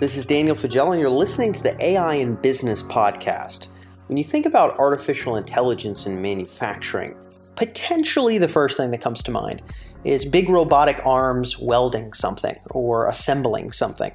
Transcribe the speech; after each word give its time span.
This 0.00 0.16
is 0.16 0.26
Daniel 0.26 0.54
Faggella, 0.54 0.92
and 0.92 1.00
you're 1.00 1.10
listening 1.10 1.52
to 1.54 1.60
the 1.60 1.84
AI 1.84 2.14
in 2.14 2.36
Business 2.36 2.84
podcast. 2.84 3.66
When 4.06 4.16
you 4.16 4.22
think 4.22 4.46
about 4.46 4.78
artificial 4.78 5.34
intelligence 5.34 6.06
in 6.06 6.22
manufacturing, 6.22 7.16
potentially 7.56 8.38
the 8.38 8.46
first 8.46 8.76
thing 8.76 8.92
that 8.92 9.00
comes 9.00 9.24
to 9.24 9.32
mind 9.32 9.60
is 10.04 10.24
big 10.24 10.48
robotic 10.48 11.04
arms 11.04 11.58
welding 11.58 12.12
something 12.12 12.56
or 12.70 13.08
assembling 13.08 13.72
something. 13.72 14.12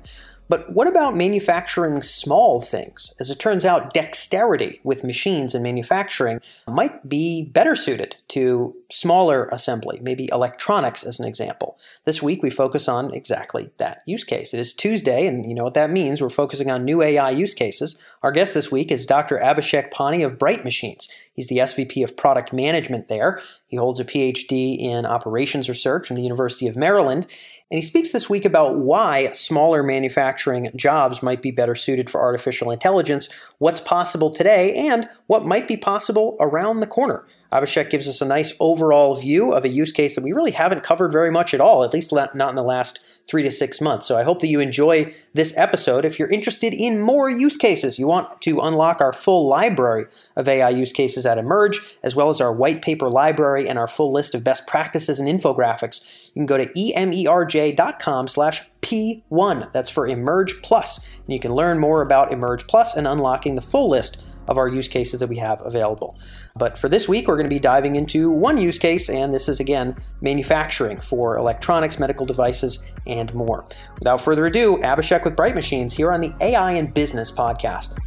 But 0.50 0.74
what 0.74 0.88
about 0.88 1.16
manufacturing 1.16 2.02
small 2.02 2.62
things? 2.62 3.14
As 3.20 3.30
it 3.30 3.40
turns 3.40 3.66
out, 3.66 3.94
dexterity 3.94 4.82
with 4.84 5.04
machines 5.04 5.56
and 5.56 5.64
manufacturing 5.64 6.40
might 6.68 7.08
be 7.08 7.44
better 7.44 7.76
suited 7.76 8.18
to 8.30 8.76
smaller 8.92 9.50
assembly, 9.52 10.00
maybe 10.02 10.30
electronics 10.32 11.04
as 11.04 11.20
an 11.20 11.28
example. 11.28 11.80
This 12.06 12.22
week 12.22 12.44
we 12.44 12.50
focus 12.50 12.88
on 12.88 13.14
exactly 13.14 13.72
that 13.78 14.04
use 14.06 14.24
case. 14.24 14.54
It 14.54 14.60
is 14.60 14.74
Tuesday, 14.74 15.26
and 15.26 15.46
you 15.46 15.56
know 15.56 15.64
what 15.64 15.74
that 15.74 15.90
means. 15.90 16.22
We're 16.22 16.30
focusing 16.30 16.70
on 16.70 16.86
new 16.86 17.02
AI 17.02 17.32
use 17.32 17.54
cases. 17.54 17.98
Our 18.22 18.32
guest 18.32 18.54
this 18.54 18.72
week 18.72 18.92
is 18.92 19.06
Dr. 19.06 19.38
Abhishek 19.38 19.92
Pani 19.92 20.24
of 20.24 20.38
Bright 20.38 20.64
Machines. 20.64 21.10
He's 21.34 21.48
the 21.48 21.58
SVP 21.58 22.04
of 22.04 22.16
Product 22.16 22.54
Management 22.54 23.08
there. 23.08 23.42
He 23.68 23.78
holds 23.78 24.00
a 24.00 24.06
PhD 24.06 24.80
in 24.80 25.06
Operations 25.06 25.68
Research 25.68 26.08
from 26.08 26.16
the 26.16 26.22
University 26.22 26.68
of 26.68 26.76
Maryland, 26.76 27.26
and 27.72 27.78
he 27.78 27.82
speaks 27.82 28.12
this 28.12 28.30
week 28.30 28.46
about 28.46 28.78
why 28.78 29.32
smaller 29.32 29.82
manufacturing 29.82 30.70
jobs 30.76 31.24
might 31.24 31.42
be 31.42 31.52
better 31.52 31.76
suited 31.76 32.10
for 32.10 32.22
artificial 32.22 32.70
intelligence, 32.70 33.30
what's 33.58 33.80
possible 33.80 34.30
today, 34.30 34.74
and 34.74 35.10
what 35.28 35.46
might 35.46 35.68
be 35.68 35.78
possible 35.78 36.38
around 36.40 36.80
the 36.80 36.88
corner. 36.88 37.26
Abhishek 37.54 37.90
gives 37.90 38.08
us 38.08 38.22
a 38.22 38.26
nice 38.26 38.56
overall 38.60 39.16
view 39.16 39.54
of 39.54 39.64
a 39.64 39.70
use 39.70 39.92
case 39.92 40.16
that 40.16 40.24
we 40.24 40.32
really 40.32 40.52
haven't 40.52 40.84
covered 40.84 41.12
very 41.12 41.30
much 41.30 41.54
at 41.54 41.62
all, 41.62 41.84
at 41.84 41.94
least 41.94 42.12
not 42.12 42.34
in 42.34 42.56
the 42.56 42.64
last 42.64 43.00
three 43.28 43.44
to 43.44 43.52
six 43.52 43.80
months. 43.80 44.06
So 44.06 44.18
I 44.18 44.24
hope 44.24 44.40
that 44.40 44.48
you 44.48 44.60
enjoy 44.60 45.14
this 45.34 45.58
episode. 45.58 46.04
If 46.04 46.20
you're 46.20 46.30
interested 46.30 46.74
in 46.74 47.00
more 47.00 47.30
use 47.30 47.56
cases, 47.56 47.98
you 47.98 48.08
want 48.08 48.42
to 48.42 48.60
unlock 48.60 49.00
our 49.00 49.14
full 49.14 49.48
library 49.48 50.08
of 50.36 50.48
AI 50.48 50.70
use 50.70 50.92
cases 50.92 51.26
at 51.26 51.38
Emerj, 51.38 51.78
as 52.04 52.16
well 52.16 52.30
as 52.30 52.42
our 52.42 52.52
white 52.52 52.82
paper 52.82 53.10
library 53.10 53.70
and 53.70 53.80
our 53.80 53.88
full 53.88 54.12
list 54.12 54.36
of 54.36 54.44
best 54.44 54.68
practices 54.68 55.20
and 55.20 55.30
infographics, 55.30 56.02
you 56.34 56.40
can 56.40 56.46
go 56.46 56.58
to 56.58 56.66
emerj.com 56.74 58.28
slash 58.28 58.64
P1. 58.82 59.72
That's 59.72 59.90
for 59.90 60.08
Emerj 60.08 60.62
Plus. 60.62 60.98
And 60.98 61.34
you 61.34 61.40
can 61.40 61.54
learn 61.54 61.80
more 61.80 62.02
about 62.02 62.32
Emerj 62.32 62.68
Plus 62.68 62.96
and 62.96 63.08
unlocking 63.08 63.56
the 63.56 63.62
full 63.62 63.90
list 63.90 64.22
of 64.48 64.58
our 64.58 64.68
use 64.68 64.88
cases 64.88 65.20
that 65.20 65.28
we 65.28 65.38
have 65.38 65.62
available. 65.66 66.18
But 66.56 66.78
for 66.78 66.90
this 66.90 67.08
week, 67.08 67.28
we're 67.28 67.36
going 67.36 67.50
to 67.50 67.56
be 67.56 67.60
diving 67.60 67.96
into 67.96 68.30
one 68.32 68.58
use 68.58 68.78
case, 68.78 69.10
and 69.10 69.34
this 69.34 69.50
is 69.50 69.60
again 69.60 69.96
manufacturing 70.22 71.00
for 71.00 71.38
electronics, 71.38 72.00
medical 72.00 72.26
devices, 72.26 72.84
and 73.06 73.34
more. 73.34 73.66
Without 74.00 74.22
further 74.22 74.46
ado, 74.46 74.78
Abhishek 74.78 75.24
with 75.24 75.36
Bright 75.36 75.56
Machines 75.56 75.94
here 75.96 76.12
on 76.12 76.22
the 76.22 76.34
AI 76.42 76.74
in 76.74 76.92
Business 76.92 77.32
podcast. 77.32 77.98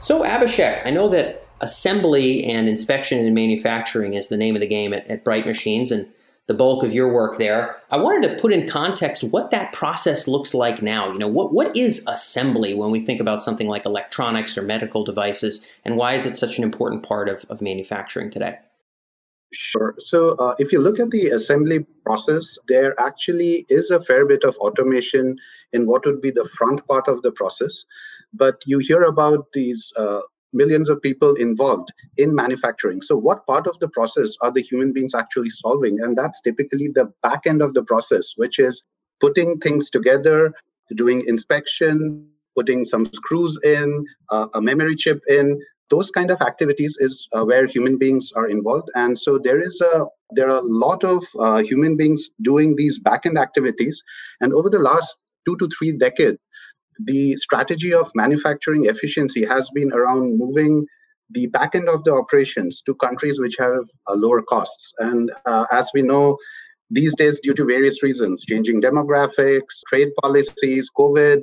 So, 0.00 0.22
Abhishek, 0.22 0.86
I 0.86 0.90
know 0.90 1.08
that 1.08 1.46
assembly 1.62 2.44
and 2.44 2.68
inspection 2.68 3.24
and 3.24 3.34
manufacturing 3.34 4.12
is 4.12 4.28
the 4.28 4.36
name 4.36 4.54
of 4.54 4.60
the 4.60 4.66
game 4.66 4.92
at, 4.92 5.08
at 5.08 5.24
Bright 5.24 5.46
Machines, 5.46 5.90
and 5.90 6.06
the 6.46 6.54
bulk 6.54 6.84
of 6.84 6.92
your 6.92 7.12
work 7.12 7.38
there. 7.38 7.76
I 7.90 7.96
wanted 7.96 8.28
to 8.28 8.40
put 8.40 8.52
in 8.52 8.68
context 8.68 9.24
what 9.24 9.50
that 9.50 9.72
process 9.72 10.28
looks 10.28 10.52
like 10.52 10.82
now. 10.82 11.10
You 11.10 11.18
know, 11.18 11.28
what, 11.28 11.52
what 11.52 11.74
is 11.76 12.06
assembly 12.06 12.74
when 12.74 12.90
we 12.90 13.00
think 13.00 13.20
about 13.20 13.42
something 13.42 13.68
like 13.68 13.86
electronics 13.86 14.58
or 14.58 14.62
medical 14.62 15.04
devices, 15.04 15.66
and 15.84 15.96
why 15.96 16.14
is 16.14 16.26
it 16.26 16.36
such 16.36 16.58
an 16.58 16.64
important 16.64 17.02
part 17.02 17.28
of, 17.28 17.44
of 17.48 17.62
manufacturing 17.62 18.30
today? 18.30 18.58
Sure. 19.54 19.94
So, 19.98 20.36
uh, 20.38 20.54
if 20.58 20.72
you 20.72 20.80
look 20.80 20.98
at 20.98 21.10
the 21.10 21.28
assembly 21.28 21.86
process, 22.04 22.58
there 22.66 22.98
actually 23.00 23.64
is 23.68 23.90
a 23.90 24.00
fair 24.00 24.26
bit 24.26 24.42
of 24.42 24.56
automation 24.56 25.36
in 25.72 25.86
what 25.86 26.04
would 26.04 26.20
be 26.20 26.32
the 26.32 26.44
front 26.44 26.86
part 26.88 27.06
of 27.06 27.22
the 27.22 27.30
process. 27.30 27.84
But 28.32 28.62
you 28.66 28.78
hear 28.78 29.04
about 29.04 29.52
these 29.52 29.92
uh, 29.96 30.20
millions 30.54 30.88
of 30.88 31.02
people 31.02 31.34
involved 31.34 31.92
in 32.16 32.34
manufacturing. 32.34 33.02
So, 33.02 33.16
what 33.16 33.46
part 33.46 33.66
of 33.66 33.78
the 33.80 33.88
process 33.88 34.36
are 34.40 34.52
the 34.52 34.62
human 34.62 34.92
beings 34.92 35.14
actually 35.14 35.50
solving? 35.50 36.00
And 36.00 36.16
that's 36.16 36.40
typically 36.40 36.88
the 36.88 37.12
back 37.22 37.40
end 37.46 37.62
of 37.62 37.74
the 37.74 37.82
process, 37.82 38.34
which 38.36 38.58
is 38.58 38.84
putting 39.20 39.58
things 39.58 39.90
together, 39.90 40.52
doing 40.94 41.24
inspection, 41.26 42.26
putting 42.56 42.84
some 42.84 43.04
screws 43.06 43.58
in, 43.64 44.04
uh, 44.30 44.48
a 44.54 44.60
memory 44.60 44.94
chip 44.94 45.20
in. 45.28 45.60
Those 45.90 46.10
kind 46.10 46.30
of 46.30 46.40
activities 46.40 46.96
is 46.98 47.28
uh, 47.34 47.44
where 47.44 47.66
human 47.66 47.98
beings 47.98 48.32
are 48.32 48.48
involved, 48.48 48.90
and 48.94 49.18
so 49.18 49.38
there 49.38 49.58
is 49.58 49.80
a 49.82 50.06
there 50.30 50.48
are 50.50 50.58
a 50.58 50.62
lot 50.86 51.04
of 51.04 51.22
uh, 51.38 51.58
human 51.58 51.96
beings 51.96 52.30
doing 52.42 52.74
these 52.74 52.98
back 52.98 53.26
end 53.26 53.38
activities. 53.38 54.02
And 54.40 54.52
over 54.52 54.70
the 54.70 54.78
last 54.78 55.18
two 55.46 55.56
to 55.58 55.68
three 55.68 55.92
decades, 55.92 56.38
the 56.98 57.36
strategy 57.36 57.92
of 57.92 58.10
manufacturing 58.14 58.86
efficiency 58.86 59.44
has 59.44 59.70
been 59.70 59.92
around 59.92 60.38
moving 60.38 60.86
the 61.30 61.46
back 61.46 61.74
end 61.74 61.88
of 61.88 62.04
the 62.04 62.12
operations 62.12 62.82
to 62.82 62.94
countries 62.94 63.40
which 63.40 63.56
have 63.58 63.84
uh, 64.08 64.14
lower 64.14 64.42
costs. 64.42 64.92
And 64.98 65.32
uh, 65.46 65.66
as 65.72 65.90
we 65.94 66.02
know, 66.02 66.36
these 66.90 67.14
days, 67.16 67.40
due 67.40 67.54
to 67.54 67.64
various 67.64 68.02
reasons, 68.02 68.44
changing 68.44 68.82
demographics, 68.82 69.80
trade 69.88 70.10
policies, 70.22 70.90
COVID, 70.96 71.40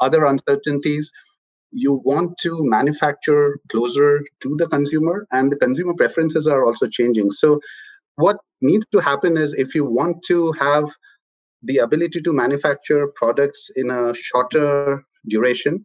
other 0.00 0.24
uncertainties, 0.24 1.10
you 1.70 2.00
want 2.04 2.38
to 2.42 2.58
manufacture 2.62 3.58
closer 3.70 4.24
to 4.40 4.56
the 4.56 4.68
consumer, 4.68 5.26
and 5.32 5.50
the 5.50 5.56
consumer 5.56 5.94
preferences 5.94 6.46
are 6.46 6.64
also 6.64 6.86
changing. 6.86 7.30
So, 7.32 7.60
what 8.16 8.36
needs 8.62 8.86
to 8.92 9.00
happen 9.00 9.36
is 9.36 9.54
if 9.54 9.74
you 9.74 9.84
want 9.84 10.22
to 10.26 10.52
have 10.52 10.88
the 11.64 11.78
ability 11.78 12.20
to 12.20 12.32
manufacture 12.32 13.08
products 13.16 13.70
in 13.76 13.90
a 13.90 14.14
shorter 14.14 15.04
duration 15.28 15.84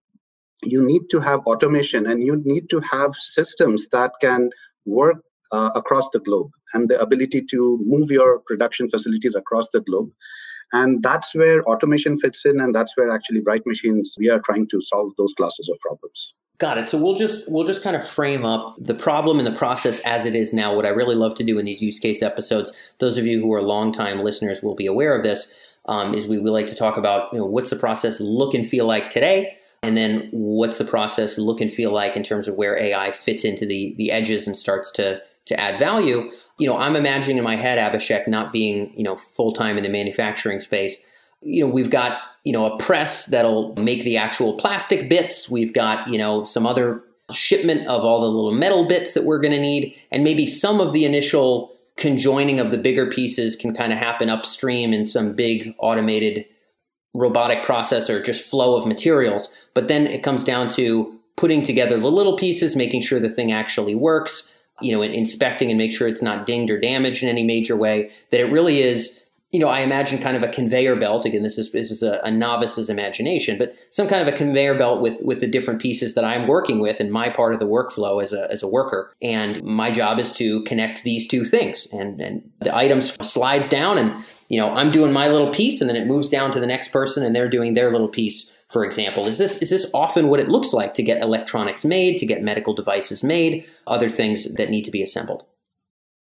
you 0.64 0.86
need 0.86 1.04
to 1.10 1.20
have 1.20 1.40
automation 1.42 2.06
and 2.06 2.24
you 2.24 2.42
need 2.44 2.70
to 2.70 2.80
have 2.82 3.16
systems 3.16 3.88
that 3.90 4.12
can 4.20 4.50
work 4.86 5.24
uh, 5.52 5.70
across 5.76 6.10
the 6.10 6.20
globe 6.20 6.52
and 6.74 6.90
the 6.90 7.00
ability 7.00 7.42
to 7.42 7.80
move 7.84 8.12
your 8.12 8.40
production 8.46 8.90
facilities 8.90 9.36
across 9.36 9.70
the 9.70 9.82
globe 9.82 10.12
and 10.74 11.02
that's 11.02 11.34
where 11.34 11.64
automation 11.64 12.18
fits 12.20 12.46
in 12.46 12.60
and 12.60 12.76
that's 12.76 12.96
where 12.96 13.10
actually 13.10 13.40
bright 13.40 13.66
machines 13.66 14.16
we 14.20 14.30
are 14.30 14.42
trying 14.42 14.68
to 14.68 14.82
solve 14.82 15.12
those 15.18 15.34
classes 15.34 15.70
of 15.70 15.80
problems 15.80 16.34
Got 16.60 16.78
it. 16.78 16.90
So 16.90 17.02
we'll 17.02 17.16
just 17.16 17.50
we'll 17.50 17.64
just 17.64 17.82
kind 17.82 17.96
of 17.96 18.06
frame 18.06 18.44
up 18.44 18.76
the 18.78 18.94
problem 18.94 19.38
and 19.38 19.48
the 19.48 19.58
process 19.58 20.02
as 20.02 20.26
it 20.26 20.36
is 20.36 20.54
now. 20.54 20.76
What 20.76 20.86
I 20.86 20.90
really 20.90 21.16
love 21.16 21.34
to 21.36 21.44
do 21.44 21.58
in 21.58 21.64
these 21.64 21.82
use 21.82 22.00
case 22.00 22.22
episodes, 22.22 22.76
those 23.00 23.18
of 23.18 23.26
you 23.26 23.40
who 23.40 23.54
are 23.54 23.62
longtime 23.62 24.26
listeners 24.26 24.62
will 24.62 24.76
be 24.76 24.86
aware 24.86 25.16
of 25.16 25.24
this 25.24 25.54
um, 25.86 26.14
is 26.14 26.28
we, 26.28 26.38
we 26.38 26.50
like 26.50 26.68
to 26.68 26.76
talk 26.76 26.98
about 26.98 27.32
you 27.34 27.40
know 27.40 27.46
what's 27.46 27.70
the 27.70 27.76
process 27.76 28.20
look 28.20 28.54
and 28.54 28.68
feel 28.68 28.86
like 28.86 29.10
today, 29.10 29.58
and 29.82 29.98
then 29.98 30.30
what's 30.32 30.78
the 30.78 30.86
process 30.86 31.38
look 31.38 31.62
and 31.62 31.72
feel 31.72 31.92
like 31.92 32.16
in 32.16 32.24
terms 32.24 32.48
of 32.48 32.56
where 32.56 32.82
AI 32.82 33.12
fits 33.12 33.44
into 33.44 33.66
the 33.66 33.96
the 33.98 34.12
edges 34.12 34.48
and 34.48 34.56
starts 34.56 34.92
to 34.94 35.22
to 35.50 35.60
add 35.60 35.78
value. 35.78 36.30
You 36.58 36.68
know, 36.68 36.78
I'm 36.78 36.96
imagining 36.96 37.38
in 37.38 37.44
my 37.44 37.56
head 37.56 37.78
Abhishek 37.78 38.28
not 38.28 38.54
being 38.54 38.94
you 38.96 39.04
know 39.04 39.18
full 39.18 39.52
time 39.52 39.78
in 39.78 39.84
the 39.84 39.90
manufacturing 39.90 40.60
space. 40.60 41.06
You 41.42 41.66
know, 41.66 41.72
we've 41.72 41.90
got 41.90 42.20
you 42.44 42.54
know 42.54 42.66
a 42.66 42.78
press 42.78 43.26
that'll 43.26 43.76
make 43.76 44.04
the 44.04 44.18
actual 44.18 44.58
plastic 44.58 45.10
bits. 45.10 45.50
We've 45.50 45.74
got 45.74 46.08
you 46.08 46.18
know 46.18 46.44
some 46.44 46.66
other 46.66 47.04
shipment 47.32 47.88
of 47.88 48.04
all 48.04 48.22
the 48.22 48.28
little 48.28 48.52
metal 48.52 48.88
bits 48.88 49.14
that 49.14 49.24
we're 49.24 49.40
going 49.40 49.54
to 49.54 49.62
need, 49.62 49.96
and 50.12 50.24
maybe 50.24 50.46
some 50.46 50.80
of 50.80 50.94
the 50.94 51.06
initial 51.06 51.76
conjoining 52.00 52.60
of 52.60 52.72
the 52.72 52.78
bigger 52.78 53.06
pieces 53.06 53.56
can 53.56 53.74
kind 53.76 53.92
of 53.92 54.00
happen 54.00 54.30
upstream 54.30 54.94
in 54.94 55.06
some 55.06 55.34
big 55.34 55.76
automated 55.80 56.46
robotic 57.14 57.64
process 57.64 58.10
or 58.10 58.22
just 58.22 58.50
flow 58.50 58.76
of 58.76 58.88
materials. 58.88 59.52
But 59.74 59.88
then 59.88 60.08
it 60.08 60.24
comes 60.24 60.44
down 60.44 60.70
to 60.70 61.20
putting 61.36 61.62
together 61.62 62.00
the 62.00 62.12
little 62.12 62.38
pieces, 62.38 62.76
making 62.76 63.02
sure 63.02 63.20
the 63.20 63.30
thing 63.30 63.52
actually 63.52 63.96
works, 63.96 64.56
you 64.82 64.94
know, 64.96 65.02
inspecting 65.02 65.70
and 65.70 65.78
make 65.78 65.92
sure 65.92 66.08
it's 66.08 66.22
not 66.22 66.46
dinged 66.46 66.72
or 66.72 66.80
damaged 66.80 67.22
in 67.22 67.30
any 67.30 67.44
major 67.44 67.76
way, 67.76 68.12
that 68.32 68.40
it 68.40 68.52
really 68.52 68.82
is 68.82 69.26
you 69.52 69.60
know, 69.60 69.68
I 69.68 69.80
imagine 69.80 70.20
kind 70.20 70.38
of 70.38 70.44
a 70.44 70.48
conveyor 70.48 70.96
belt. 70.96 71.26
Again, 71.26 71.42
this 71.42 71.58
is 71.58 71.72
this 71.72 71.90
is 71.90 72.04
a, 72.04 72.20
a, 72.24 72.30
novice's 72.30 72.88
imagination, 72.88 73.58
but 73.58 73.74
some 73.90 74.08
kind 74.08 74.22
of 74.22 74.32
a 74.32 74.38
conveyor 74.38 74.76
belt 74.76 75.02
with 75.02 75.20
with 75.24 75.40
the 75.40 75.48
different 75.48 75.82
pieces 75.82 76.14
that 76.14 76.24
I'm 76.24 76.48
working 76.48 76.80
with 76.80 77.02
in 77.02 77.10
my 77.10 77.30
part 77.30 77.54
of 77.54 77.60
the 77.60 77.66
workflow 77.66 78.22
as 78.22 78.32
a 78.32 78.50
as 78.52 78.62
a 78.62 78.68
worker. 78.68 79.12
And 79.24 79.64
my 79.64 79.90
job 79.90 80.20
is 80.20 80.32
to 80.34 80.64
connect 80.66 81.04
these 81.04 81.28
two 81.28 81.46
things. 81.46 81.88
And 81.92 82.22
and 82.22 82.52
the 82.60 82.76
items 82.76 83.14
slides 83.28 83.68
down, 83.68 83.98
and 83.98 84.24
you 84.50 84.60
know, 84.60 84.70
I'm 84.70 84.92
doing 84.92 85.12
my 85.12 85.28
little 85.28 85.52
piece, 85.52 85.82
and 85.82 85.90
then 85.90 85.98
it 85.98 86.06
moves 86.06 86.30
down 86.30 86.52
to 86.52 86.60
the 86.60 86.68
next 86.68 86.90
person, 86.90 87.26
and 87.26 87.36
they're 87.36 87.50
doing 87.50 87.74
their 87.74 87.92
little 87.92 88.10
piece. 88.10 88.56
For 88.70 88.86
example, 88.86 89.26
is 89.26 89.40
this 89.40 89.64
is 89.64 89.72
this 89.72 89.90
often 89.96 90.28
what 90.28 90.40
it 90.40 90.48
looks 90.48 90.74
like 90.74 90.94
to 90.94 91.02
get 91.02 91.24
electronics 91.24 91.84
made, 91.84 92.20
to 92.20 92.28
get 92.28 92.44
medical 92.44 92.76
devices 92.76 93.24
made, 93.24 93.66
other 93.88 94.12
things 94.12 94.54
that 94.54 94.70
need 94.70 94.84
to 94.84 94.92
be 94.92 95.02
assembled? 95.02 95.44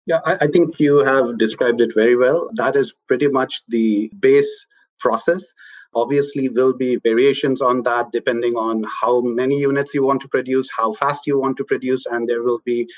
Yeah, 0.07 0.21
I, 0.25 0.37
I 0.43 0.47
think 0.47 0.79
you 0.79 0.99
have 0.99 1.39
described 1.39 1.81
it 1.81 1.95
very 1.95 2.17
well. 2.17 2.51
That 2.55 2.77
is 2.77 2.95
pretty 3.09 3.29
much 3.29 3.63
the 3.69 4.11
base 4.21 4.67
process 4.99 5.45
obviously 5.97 6.49
will 6.51 6.75
be 6.75 6.97
variations 6.97 7.63
on 7.63 7.83
that 7.83 8.13
depending 8.13 8.55
on 8.55 8.85
how 9.01 9.23
many 9.23 9.59
units 9.59 9.95
you 9.95 10.05
want 10.05 10.21
to 10.21 10.29
produce 10.29 10.69
how 10.77 10.93
fast 10.93 11.27
you 11.27 11.41
want 11.41 11.57
to 11.57 11.65
produce 11.65 12.05
and 12.07 12.29
there 12.29 12.43
will 12.43 12.61
be 12.65 12.89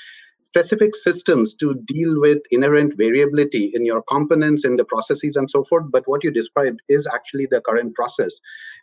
specific 0.49 0.95
systems 0.95 1.53
to 1.53 1.75
deal 1.85 2.19
with 2.19 2.39
inherent 2.49 2.97
variability 2.97 3.71
in 3.75 3.85
your 3.85 4.01
components 4.09 4.65
in 4.65 4.77
the 4.77 4.85
processes 4.85 5.35
and 5.35 5.49
so 5.49 5.63
forth 5.63 5.85
but 5.91 6.03
what 6.07 6.23
you 6.23 6.31
described 6.31 6.79
is 6.89 7.07
actually 7.13 7.47
the 7.51 7.61
current 7.61 7.93
process. 7.93 8.33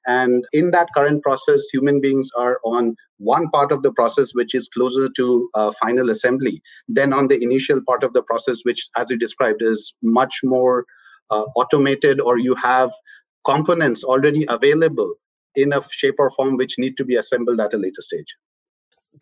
And 0.07 0.45
in 0.53 0.71
that 0.71 0.89
current 0.95 1.25
process 1.25 1.67
human 1.73 2.01
beings 2.01 2.31
are 2.37 2.61
on 2.65 2.95
one 3.19 3.49
part 3.51 3.73
of 3.73 3.83
the 3.83 3.93
process 3.93 4.33
which 4.33 4.55
is 4.55 4.69
closer 4.69 5.09
to 5.17 5.51
uh, 5.55 5.73
final 5.83 6.11
assembly 6.11 6.63
than 6.89 7.13
on 7.13 7.27
the 7.27 7.43
initial 7.43 7.81
part 7.85 8.05
of 8.05 8.13
the 8.13 8.23
process 8.23 8.61
which 8.63 8.89
as 8.97 9.11
you 9.11 9.19
described 9.19 9.61
is 9.61 9.97
much 10.05 10.41
more 10.45 10.85
uh, 11.33 11.47
automated 11.57 12.21
or 12.21 12.39
you 12.39 12.55
have 12.55 12.93
components 13.45 14.05
already 14.05 14.47
available 14.49 15.15
in 15.57 15.73
a 15.73 15.83
shape 15.91 16.15
or 16.19 16.31
form 16.31 16.57
which 16.57 16.79
need 16.79 16.97
to 16.97 17.05
be 17.05 17.17
assembled 17.17 17.59
at 17.59 17.75
a 17.75 17.79
later 17.79 18.03
stage 18.03 18.37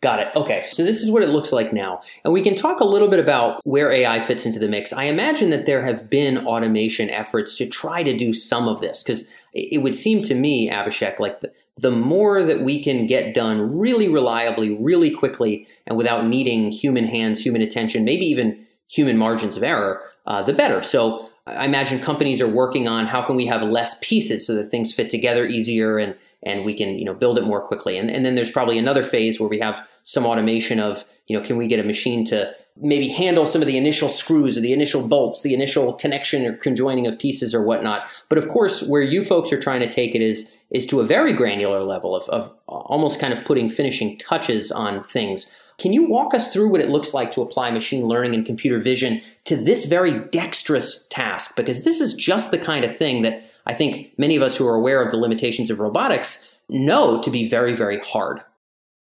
Got 0.01 0.19
it. 0.19 0.27
Okay. 0.35 0.61
So 0.63 0.83
this 0.83 1.01
is 1.01 1.09
what 1.09 1.23
it 1.23 1.29
looks 1.29 1.51
like 1.51 1.71
now. 1.71 2.01
And 2.23 2.33
we 2.33 2.41
can 2.41 2.55
talk 2.55 2.79
a 2.79 2.85
little 2.85 3.07
bit 3.07 3.19
about 3.19 3.61
where 3.65 3.91
AI 3.91 4.19
fits 4.21 4.45
into 4.45 4.59
the 4.59 4.67
mix. 4.67 4.91
I 4.91 5.05
imagine 5.05 5.49
that 5.51 5.65
there 5.65 5.85
have 5.85 6.09
been 6.09 6.45
automation 6.45 7.09
efforts 7.09 7.57
to 7.57 7.67
try 7.67 8.03
to 8.03 8.15
do 8.15 8.33
some 8.33 8.67
of 8.67 8.81
this 8.81 9.03
because 9.03 9.29
it 9.53 9.81
would 9.81 9.95
seem 9.95 10.21
to 10.23 10.35
me, 10.35 10.69
Abhishek, 10.69 11.19
like 11.19 11.39
the, 11.39 11.51
the 11.77 11.91
more 11.91 12.43
that 12.43 12.61
we 12.61 12.83
can 12.83 13.05
get 13.05 13.33
done 13.33 13.77
really 13.77 14.09
reliably, 14.09 14.71
really 14.71 15.11
quickly, 15.11 15.67
and 15.87 15.97
without 15.97 16.25
needing 16.25 16.71
human 16.71 17.05
hands, 17.05 17.43
human 17.45 17.61
attention, 17.61 18.03
maybe 18.03 18.25
even 18.25 18.65
human 18.87 19.17
margins 19.17 19.55
of 19.55 19.63
error, 19.63 20.01
uh, 20.25 20.43
the 20.43 20.53
better. 20.53 20.81
So 20.81 21.29
I 21.47 21.65
imagine 21.65 21.99
companies 21.99 22.41
are 22.41 22.47
working 22.47 22.87
on 22.87 23.05
how 23.05 23.21
can 23.21 23.35
we 23.35 23.45
have 23.45 23.61
less 23.61 23.99
pieces 24.01 24.47
so 24.47 24.55
that 24.55 24.71
things 24.71 24.91
fit 24.91 25.11
together 25.11 25.45
easier 25.45 25.99
and 25.99 26.15
and 26.41 26.65
we 26.65 26.73
can 26.73 26.97
you 26.97 27.05
know 27.05 27.13
build 27.13 27.37
it 27.37 27.43
more 27.43 27.61
quickly. 27.61 27.97
And, 27.97 28.09
and 28.09 28.25
then 28.25 28.33
there's 28.33 28.49
probably 28.49 28.79
another 28.79 29.03
phase 29.03 29.39
where 29.39 29.49
we 29.49 29.59
have 29.59 29.87
some 30.01 30.25
automation 30.25 30.79
of 30.79 31.05
you 31.27 31.37
know 31.37 31.45
can 31.45 31.57
we 31.57 31.67
get 31.67 31.79
a 31.79 31.83
machine 31.83 32.25
to 32.25 32.51
maybe 32.77 33.09
handle 33.09 33.45
some 33.45 33.61
of 33.61 33.67
the 33.67 33.77
initial 33.77 34.09
screws 34.09 34.57
or 34.57 34.61
the 34.61 34.73
initial 34.73 35.07
bolts, 35.07 35.43
the 35.43 35.53
initial 35.53 35.93
connection 35.93 36.45
or 36.45 36.57
conjoining 36.57 37.05
of 37.05 37.19
pieces 37.19 37.53
or 37.53 37.61
whatnot. 37.61 38.07
But 38.27 38.39
of 38.39 38.47
course, 38.47 38.81
where 38.81 39.03
you 39.03 39.23
folks 39.23 39.53
are 39.53 39.61
trying 39.61 39.81
to 39.81 39.89
take 39.89 40.15
it 40.15 40.21
is 40.21 40.54
is 40.71 40.85
to 40.87 40.99
a 40.99 41.05
very 41.05 41.33
granular 41.33 41.83
level 41.83 42.15
of, 42.15 42.27
of 42.29 42.53
almost 42.67 43.19
kind 43.19 43.33
of 43.33 43.45
putting 43.45 43.69
finishing 43.69 44.17
touches 44.17 44.71
on 44.71 45.03
things. 45.03 45.49
Can 45.77 45.91
you 45.91 46.05
walk 46.05 46.33
us 46.33 46.53
through 46.53 46.69
what 46.69 46.81
it 46.81 46.89
looks 46.89 47.13
like 47.13 47.31
to 47.31 47.41
apply 47.41 47.69
machine 47.71 48.05
learning 48.05 48.33
and 48.33 48.45
computer 48.45 48.79
vision 48.79 49.21
to 49.43 49.55
this 49.55 49.85
very 49.85 50.19
dexterous 50.29 51.05
task? 51.09 51.55
Because 51.55 51.83
this 51.83 51.99
is 51.99 52.13
just 52.13 52.51
the 52.51 52.57
kind 52.57 52.85
of 52.85 52.95
thing 52.95 53.21
that 53.23 53.43
I 53.65 53.73
think 53.73 54.13
many 54.17 54.35
of 54.35 54.41
us 54.41 54.55
who 54.55 54.67
are 54.67 54.75
aware 54.75 55.01
of 55.01 55.11
the 55.11 55.17
limitations 55.17 55.69
of 55.69 55.79
robotics 55.79 56.55
know 56.69 57.21
to 57.21 57.29
be 57.29 57.47
very, 57.47 57.73
very 57.73 57.99
hard. 57.99 58.39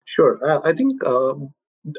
Sure. 0.05 0.39
Uh, 0.45 0.61
I 0.65 0.73
think 0.73 1.05
uh, 1.05 1.35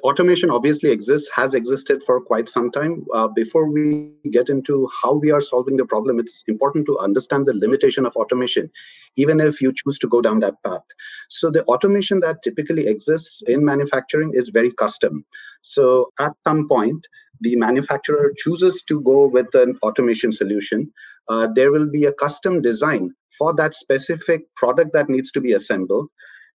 automation 0.03 0.49
obviously 0.49 0.91
exists, 0.91 1.29
has 1.33 1.55
existed 1.55 2.03
for 2.03 2.19
quite 2.19 2.49
some 2.49 2.71
time. 2.71 3.05
Uh, 3.13 3.27
before 3.27 3.69
we 3.69 4.11
get 4.31 4.49
into 4.49 4.89
how 5.01 5.13
we 5.13 5.31
are 5.31 5.41
solving 5.41 5.77
the 5.77 5.85
problem, 5.85 6.19
it's 6.19 6.43
important 6.47 6.85
to 6.87 6.97
understand 6.99 7.45
the 7.45 7.53
limitation 7.53 8.05
of 8.05 8.15
automation, 8.15 8.69
even 9.15 9.39
if 9.39 9.61
you 9.61 9.73
choose 9.73 9.97
to 9.99 10.07
go 10.07 10.21
down 10.21 10.39
that 10.39 10.55
path. 10.65 10.81
So, 11.29 11.49
the 11.49 11.63
automation 11.65 12.19
that 12.21 12.41
typically 12.43 12.87
exists 12.87 13.41
in 13.47 13.63
manufacturing 13.63 14.31
is 14.33 14.49
very 14.49 14.71
custom. 14.73 15.25
So, 15.61 16.11
at 16.19 16.33
some 16.45 16.67
point, 16.67 17.07
the 17.41 17.55
manufacturer 17.55 18.33
chooses 18.37 18.83
to 18.83 19.01
go 19.01 19.27
with 19.27 19.53
an 19.53 19.77
automation 19.83 20.31
solution, 20.31 20.91
uh, 21.29 21.47
there 21.55 21.71
will 21.71 21.89
be 21.89 22.05
a 22.05 22.13
custom 22.13 22.61
design 22.61 23.13
for 23.37 23.53
that 23.55 23.73
specific 23.73 24.41
product 24.55 24.93
that 24.93 25.09
needs 25.09 25.31
to 25.31 25.41
be 25.41 25.53
assembled 25.53 26.09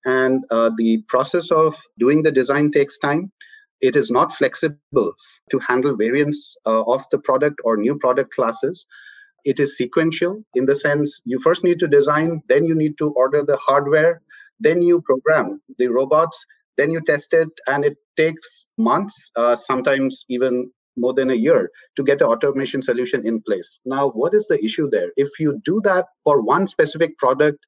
and 0.08 0.44
uh, 0.50 0.70
the 0.78 1.02
process 1.08 1.50
of 1.50 1.76
doing 1.98 2.22
the 2.22 2.32
design 2.32 2.70
takes 2.70 2.98
time. 2.98 3.30
It 3.80 3.94
is 3.94 4.10
not 4.10 4.32
flexible 4.32 5.12
to 5.50 5.58
handle 5.58 5.96
variants 5.96 6.56
uh, 6.66 6.82
of 6.94 7.04
the 7.10 7.18
product 7.18 7.60
or 7.62 7.76
new 7.76 7.96
product 7.98 8.34
classes. 8.34 8.86
It 9.44 9.60
is 9.60 9.76
sequential 9.76 10.42
in 10.54 10.64
the 10.64 10.74
sense 10.74 11.20
you 11.24 11.38
first 11.38 11.62
need 11.62 11.78
to 11.80 11.86
design 11.86 12.42
then 12.48 12.64
you 12.64 12.74
need 12.74 12.98
to 12.98 13.10
order 13.22 13.44
the 13.44 13.56
hardware 13.56 14.20
then 14.58 14.82
you 14.82 15.00
program 15.02 15.62
the 15.78 15.86
robots 15.86 16.44
then 16.76 16.90
you 16.90 17.00
test 17.10 17.32
it 17.32 17.48
and 17.68 17.84
it 17.84 17.96
takes 18.16 18.66
months 18.76 19.30
uh, 19.36 19.54
sometimes 19.54 20.24
even 20.28 20.72
more 20.96 21.14
than 21.14 21.30
a 21.30 21.40
year 21.46 21.70
to 21.96 22.02
get 22.02 22.20
an 22.20 22.26
automation 22.26 22.82
solution 22.82 23.24
in 23.24 23.40
place. 23.42 23.78
Now 23.84 24.10
what 24.10 24.34
is 24.34 24.46
the 24.48 24.62
issue 24.64 24.90
there? 24.90 25.12
If 25.16 25.38
you 25.38 25.60
do 25.64 25.80
that 25.84 26.06
for 26.24 26.42
one 26.42 26.66
specific 26.66 27.16
product 27.18 27.58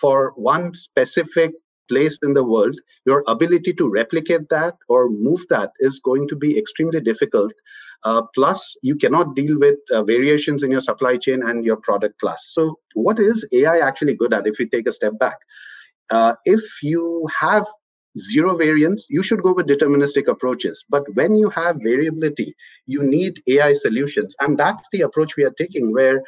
for 0.00 0.32
one 0.36 0.74
specific 0.74 1.52
place 1.90 2.18
in 2.22 2.32
the 2.32 2.44
world, 2.44 2.76
your 3.04 3.22
ability 3.26 3.72
to 3.74 3.88
replicate 3.88 4.48
that 4.48 4.76
or 4.88 5.10
move 5.10 5.46
that 5.50 5.72
is 5.80 6.00
going 6.00 6.28
to 6.28 6.36
be 6.36 6.56
extremely 6.58 7.00
difficult. 7.00 7.52
Uh, 8.04 8.22
plus, 8.34 8.76
you 8.82 8.96
cannot 8.96 9.34
deal 9.36 9.58
with 9.58 9.78
uh, 9.92 10.02
variations 10.02 10.62
in 10.62 10.70
your 10.70 10.80
supply 10.80 11.16
chain 11.18 11.42
and 11.42 11.64
your 11.64 11.76
product 11.76 12.18
class. 12.18 12.48
So, 12.52 12.78
what 12.94 13.18
is 13.20 13.46
AI 13.52 13.80
actually 13.80 14.14
good 14.14 14.32
at 14.32 14.46
if 14.46 14.58
you 14.58 14.66
take 14.66 14.88
a 14.88 14.92
step 14.92 15.18
back? 15.18 15.38
Uh, 16.10 16.34
if 16.44 16.82
you 16.82 17.28
have 17.38 17.66
zero 18.18 18.56
variance, 18.56 19.06
you 19.10 19.22
should 19.22 19.42
go 19.42 19.52
with 19.52 19.68
deterministic 19.68 20.28
approaches. 20.28 20.84
But 20.88 21.04
when 21.14 21.34
you 21.34 21.48
have 21.50 21.76
variability, 21.82 22.56
you 22.86 23.02
need 23.02 23.42
AI 23.46 23.72
solutions. 23.74 24.34
And 24.40 24.58
that's 24.58 24.88
the 24.90 25.02
approach 25.02 25.36
we 25.36 25.44
are 25.44 25.54
taking, 25.58 25.92
where 25.92 26.22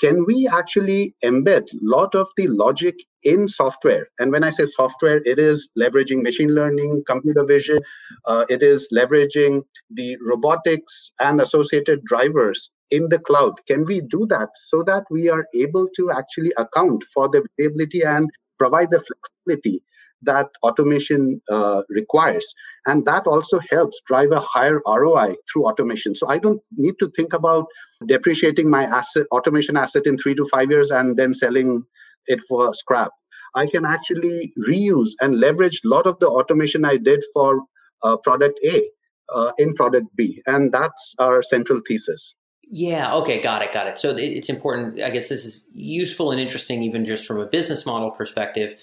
can 0.00 0.24
we 0.26 0.48
actually 0.48 1.14
embed 1.24 1.72
a 1.72 1.78
lot 1.82 2.14
of 2.14 2.28
the 2.36 2.46
logic 2.48 2.94
in 3.24 3.48
software? 3.48 4.08
And 4.18 4.30
when 4.32 4.44
i 4.44 4.50
say 4.50 4.64
software 4.64 5.20
it 5.24 5.38
is 5.38 5.68
leveraging 5.78 6.22
machine 6.22 6.54
learning 6.54 7.02
computer 7.06 7.44
vision 7.44 7.80
uh, 8.26 8.44
it 8.48 8.62
is 8.62 8.88
leveraging 8.94 9.62
the 9.90 10.16
robotics 10.22 11.12
and 11.20 11.40
associated 11.40 12.04
drivers 12.04 12.70
in 12.90 13.08
the 13.08 13.18
cloud. 13.18 13.54
Can 13.66 13.84
we 13.84 14.00
do 14.00 14.26
that 14.30 14.48
so 14.54 14.82
that 14.84 15.04
we 15.10 15.28
are 15.28 15.46
able 15.54 15.88
to 15.96 16.10
actually 16.10 16.52
account 16.56 17.04
for 17.14 17.28
the 17.28 17.44
variability 17.56 18.02
and 18.02 18.30
provide 18.58 18.90
the 18.90 19.00
flexibility 19.00 19.82
that 20.22 20.48
automation 20.62 21.40
uh, 21.50 21.82
requires. 21.88 22.54
And 22.86 23.06
that 23.06 23.26
also 23.26 23.60
helps 23.70 24.00
drive 24.06 24.32
a 24.32 24.40
higher 24.40 24.80
ROI 24.86 25.36
through 25.50 25.66
automation. 25.66 26.14
So 26.14 26.28
I 26.28 26.38
don't 26.38 26.66
need 26.76 26.94
to 27.00 27.10
think 27.10 27.32
about 27.32 27.66
depreciating 28.06 28.70
my 28.70 28.84
asset, 28.84 29.26
automation 29.30 29.76
asset 29.76 30.06
in 30.06 30.18
three 30.18 30.34
to 30.34 30.44
five 30.46 30.70
years 30.70 30.90
and 30.90 31.16
then 31.16 31.34
selling 31.34 31.84
it 32.26 32.40
for 32.48 32.72
scrap. 32.74 33.12
I 33.54 33.66
can 33.66 33.84
actually 33.84 34.52
reuse 34.58 35.10
and 35.20 35.40
leverage 35.40 35.80
a 35.84 35.88
lot 35.88 36.06
of 36.06 36.18
the 36.18 36.28
automation 36.28 36.84
I 36.84 36.96
did 36.96 37.22
for 37.32 37.62
uh, 38.02 38.16
product 38.18 38.58
A 38.64 38.88
uh, 39.34 39.52
in 39.58 39.74
product 39.74 40.06
B. 40.16 40.42
And 40.46 40.72
that's 40.72 41.14
our 41.18 41.42
central 41.42 41.80
thesis. 41.86 42.34
Yeah. 42.70 43.14
Okay. 43.14 43.40
Got 43.40 43.62
it. 43.62 43.72
Got 43.72 43.86
it. 43.86 43.98
So 43.98 44.14
it's 44.16 44.50
important. 44.50 45.00
I 45.00 45.10
guess 45.10 45.28
this 45.28 45.44
is 45.44 45.70
useful 45.72 46.32
and 46.32 46.40
interesting, 46.40 46.82
even 46.82 47.04
just 47.04 47.26
from 47.26 47.40
a 47.40 47.46
business 47.46 47.86
model 47.86 48.10
perspective. 48.10 48.74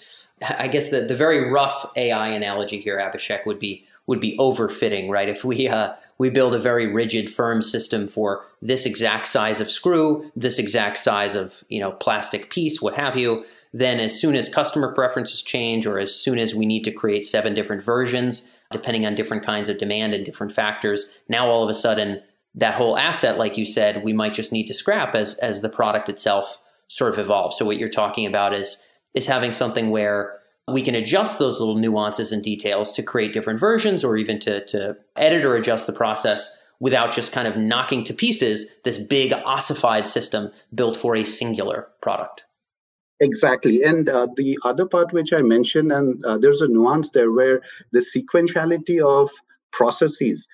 I 0.42 0.68
guess 0.68 0.90
the, 0.90 1.02
the 1.02 1.16
very 1.16 1.50
rough 1.50 1.92
AI 1.96 2.30
analogy 2.30 2.80
here, 2.80 2.98
Abhishek, 3.00 3.46
would 3.46 3.60
be 3.60 3.86
would 4.08 4.20
be 4.20 4.38
overfitting, 4.38 5.10
right? 5.10 5.30
If 5.30 5.44
we 5.44 5.68
uh, 5.68 5.94
we 6.18 6.30
build 6.30 6.54
a 6.54 6.60
very 6.60 6.88
rigid, 6.88 7.30
firm 7.30 7.62
system 7.62 8.08
for 8.08 8.46
this 8.62 8.86
exact 8.86 9.28
size 9.28 9.60
of 9.60 9.70
screw, 9.70 10.32
this 10.36 10.60
exact 10.60 10.98
size 10.98 11.36
of 11.36 11.64
you 11.70 11.80
know 11.80 11.92
plastic 11.92 12.50
piece, 12.50 12.82
what 12.82 12.96
have 12.96 13.18
you, 13.18 13.46
then 13.74 14.00
as 14.00 14.20
soon 14.20 14.36
as 14.36 14.54
customer 14.54 14.94
preferences 14.94 15.42
change, 15.42 15.86
or 15.86 16.00
as 16.00 16.14
soon 16.14 16.38
as 16.38 16.54
we 16.54 16.66
need 16.66 16.84
to 16.84 16.92
create 16.92 17.26
seven 17.26 17.54
different 17.54 17.84
versions, 17.84 18.48
depending 18.72 19.06
on 19.06 19.16
different 19.16 19.44
kinds 19.44 19.70
of 19.70 19.78
demand 19.78 20.14
and 20.14 20.26
different 20.26 20.52
factors, 20.52 21.14
now 21.30 21.48
all 21.48 21.64
of 21.64 21.70
a 21.70 21.74
sudden 21.74 22.22
that 22.54 22.76
whole 22.76 22.98
asset, 22.98 23.38
like 23.38 23.58
you 23.58 23.66
said, 23.66 24.04
we 24.04 24.14
might 24.14 24.34
just 24.34 24.52
need 24.52 24.68
to 24.68 24.74
scrap 24.74 25.16
as 25.16 25.36
as 25.40 25.62
the 25.62 25.70
product 25.70 26.10
itself 26.10 26.62
sort 26.88 27.14
of 27.14 27.20
evolves. 27.20 27.58
So 27.58 27.66
what 27.66 27.78
you're 27.78 27.90
talking 27.90 28.26
about 28.26 28.54
is 28.54 28.85
is 29.16 29.28
having 29.28 29.54
something 29.54 29.90
where 29.90 30.40
we 30.68 30.82
can 30.82 30.96
adjust 30.96 31.40
those 31.40 31.60
little 31.60 31.76
nuances 31.76 32.32
and 32.32 32.44
details 32.44 32.92
to 32.92 33.04
create 33.04 33.34
different 33.34 33.60
versions 33.60 34.04
or 34.04 34.18
even 34.18 34.40
to, 34.40 34.66
to 34.66 34.96
edit 35.16 35.46
or 35.46 35.56
adjust 35.56 35.88
the 35.88 35.94
process 35.94 36.56
without 36.80 37.12
just 37.12 37.32
kind 37.32 37.48
of 37.48 37.56
knocking 37.56 38.04
to 38.04 38.14
pieces 38.14 38.72
this 38.84 38.98
big 38.98 39.32
ossified 39.46 40.06
system 40.06 40.52
built 40.74 40.98
for 40.98 41.16
a 41.16 41.24
singular 41.24 41.88
product. 42.02 42.46
Exactly. 43.22 43.82
And 43.84 44.10
uh, 44.10 44.28
the 44.36 44.60
other 44.64 44.86
part 44.86 45.14
which 45.14 45.32
I 45.32 45.42
mentioned, 45.42 45.92
and 45.92 46.24
uh, 46.26 46.38
there's 46.38 46.62
a 46.62 46.68
nuance 46.68 47.12
there 47.12 47.32
where 47.32 47.62
the 47.94 48.00
sequentiality 48.00 49.00
of 49.00 49.32
processes 49.72 50.48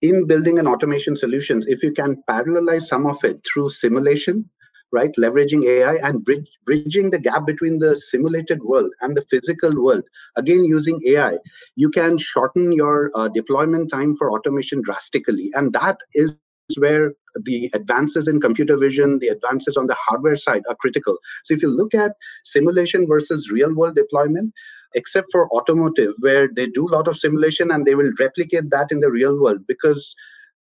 in 0.00 0.26
building 0.26 0.58
an 0.58 0.66
automation 0.66 1.16
solutions, 1.16 1.66
if 1.66 1.82
you 1.82 1.92
can 1.92 2.22
parallelize 2.28 2.82
some 2.82 3.06
of 3.06 3.22
it 3.24 3.40
through 3.44 3.68
simulation, 3.68 4.48
right? 4.94 5.12
Leveraging 5.18 5.66
AI 5.66 5.96
and 6.08 6.24
bridge, 6.24 6.48
bridging 6.64 7.10
the 7.10 7.18
gap 7.18 7.46
between 7.46 7.80
the 7.80 7.96
simulated 7.96 8.62
world 8.62 8.92
and 9.02 9.16
the 9.16 9.22
physical 9.22 9.72
world. 9.82 10.04
Again, 10.36 10.64
using 10.64 11.00
AI, 11.06 11.38
you 11.76 11.90
can 11.90 12.18
shorten 12.18 12.72
your 12.72 13.10
uh, 13.14 13.28
deployment 13.28 13.90
time 13.90 14.16
for 14.16 14.32
automation 14.32 14.82
drastically. 14.82 15.50
And 15.54 15.72
that 15.74 15.98
is 16.14 16.38
where 16.38 17.12
the 17.44 17.70
advances 17.74 17.92
in 18.28 18.40
computer 18.40 18.76
vision, 18.76 19.18
the 19.18 19.28
advances 19.28 19.48
on 19.48 19.58
the 19.58 19.68
hardware 19.76 20.08
side 20.08 20.40
are 20.42 20.52
critical. 20.54 20.96
So 21.22 21.28
if 21.32 21.44
you 21.48 21.52
look 21.52 21.94
at 21.94 22.12
simulation 22.44 23.06
versus 23.08 23.50
real 23.50 23.74
world 23.74 23.96
deployment, 23.96 24.52
except 24.94 25.28
for 25.30 25.48
automotive, 25.50 26.12
where 26.20 26.48
they 26.54 26.66
do 26.66 26.86
a 26.88 26.94
lot 26.94 27.08
of 27.08 27.16
simulation 27.16 27.70
and 27.70 27.84
they 27.84 27.94
will 27.94 28.12
replicate 28.18 28.70
that 28.70 28.90
in 28.90 29.00
the 29.00 29.10
real 29.10 29.40
world 29.40 29.66
because 29.66 30.14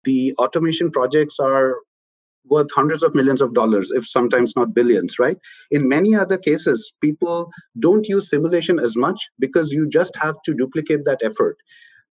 the 0.03 0.33
automation 0.39 0.91
projects 0.91 1.39
are 1.39 1.75
worth 2.45 2.69
hundreds 2.73 3.03
of 3.03 3.15
millions 3.15 3.41
of 3.41 3.53
dollars, 3.53 3.91
if 3.91 4.07
sometimes 4.07 4.55
not 4.55 4.73
billions, 4.73 5.19
right? 5.19 5.37
In 5.71 5.87
many 5.87 6.15
other 6.15 6.37
cases, 6.37 6.93
people 7.01 7.51
don't 7.79 8.07
use 8.07 8.29
simulation 8.29 8.79
as 8.79 8.95
much 8.95 9.29
because 9.39 9.71
you 9.71 9.87
just 9.87 10.15
have 10.17 10.35
to 10.45 10.53
duplicate 10.53 11.05
that 11.05 11.21
effort. 11.23 11.57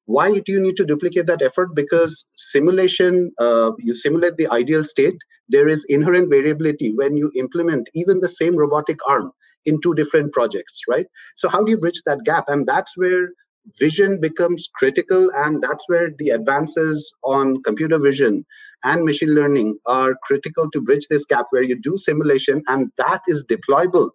Why 0.06 0.38
do 0.38 0.52
you 0.52 0.60
need 0.60 0.76
to 0.76 0.86
duplicate 0.86 1.26
that 1.26 1.42
effort? 1.42 1.74
Because 1.74 2.24
simulation, 2.32 3.30
uh, 3.38 3.72
you 3.78 3.92
simulate 3.92 4.36
the 4.36 4.48
ideal 4.48 4.84
state, 4.84 5.18
there 5.48 5.68
is 5.68 5.84
inherent 5.88 6.30
variability 6.30 6.94
when 6.94 7.16
you 7.16 7.30
implement 7.34 7.88
even 7.94 8.20
the 8.20 8.28
same 8.28 8.56
robotic 8.56 8.98
arm 9.08 9.32
in 9.66 9.80
two 9.80 9.94
different 9.94 10.32
projects, 10.32 10.80
right? 10.88 11.06
So, 11.34 11.48
how 11.48 11.62
do 11.62 11.70
you 11.70 11.78
bridge 11.78 12.00
that 12.06 12.24
gap? 12.24 12.44
And 12.48 12.66
that's 12.66 12.96
where 12.96 13.30
vision 13.78 14.20
becomes 14.20 14.68
critical, 14.74 15.30
and 15.36 15.62
that's 15.62 15.88
where 15.88 16.10
the 16.18 16.30
advances 16.30 17.12
on 17.22 17.62
computer 17.62 17.98
vision 17.98 18.44
and 18.84 19.04
machine 19.04 19.34
learning 19.34 19.76
are 19.86 20.16
critical 20.22 20.70
to 20.70 20.80
bridge 20.80 21.06
this 21.08 21.24
gap 21.24 21.46
where 21.50 21.62
you 21.62 21.80
do 21.80 21.96
simulation 21.96 22.62
and 22.68 22.90
that 22.96 23.22
is 23.26 23.44
deployable 23.44 24.10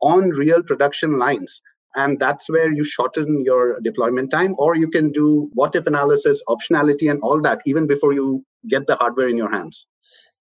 on 0.00 0.30
real 0.30 0.62
production 0.62 1.18
lines. 1.18 1.60
And 1.94 2.20
that's 2.20 2.50
where 2.50 2.70
you 2.70 2.84
shorten 2.84 3.42
your 3.44 3.80
deployment 3.80 4.30
time 4.30 4.54
or 4.58 4.76
you 4.76 4.88
can 4.88 5.12
do 5.12 5.48
what 5.54 5.74
if 5.74 5.86
analysis 5.86 6.42
optionality 6.48 7.10
and 7.10 7.20
all 7.22 7.40
that 7.42 7.62
even 7.64 7.86
before 7.86 8.12
you 8.12 8.44
get 8.68 8.86
the 8.86 8.96
hardware 8.96 9.28
in 9.28 9.36
your 9.36 9.50
hands. 9.50 9.86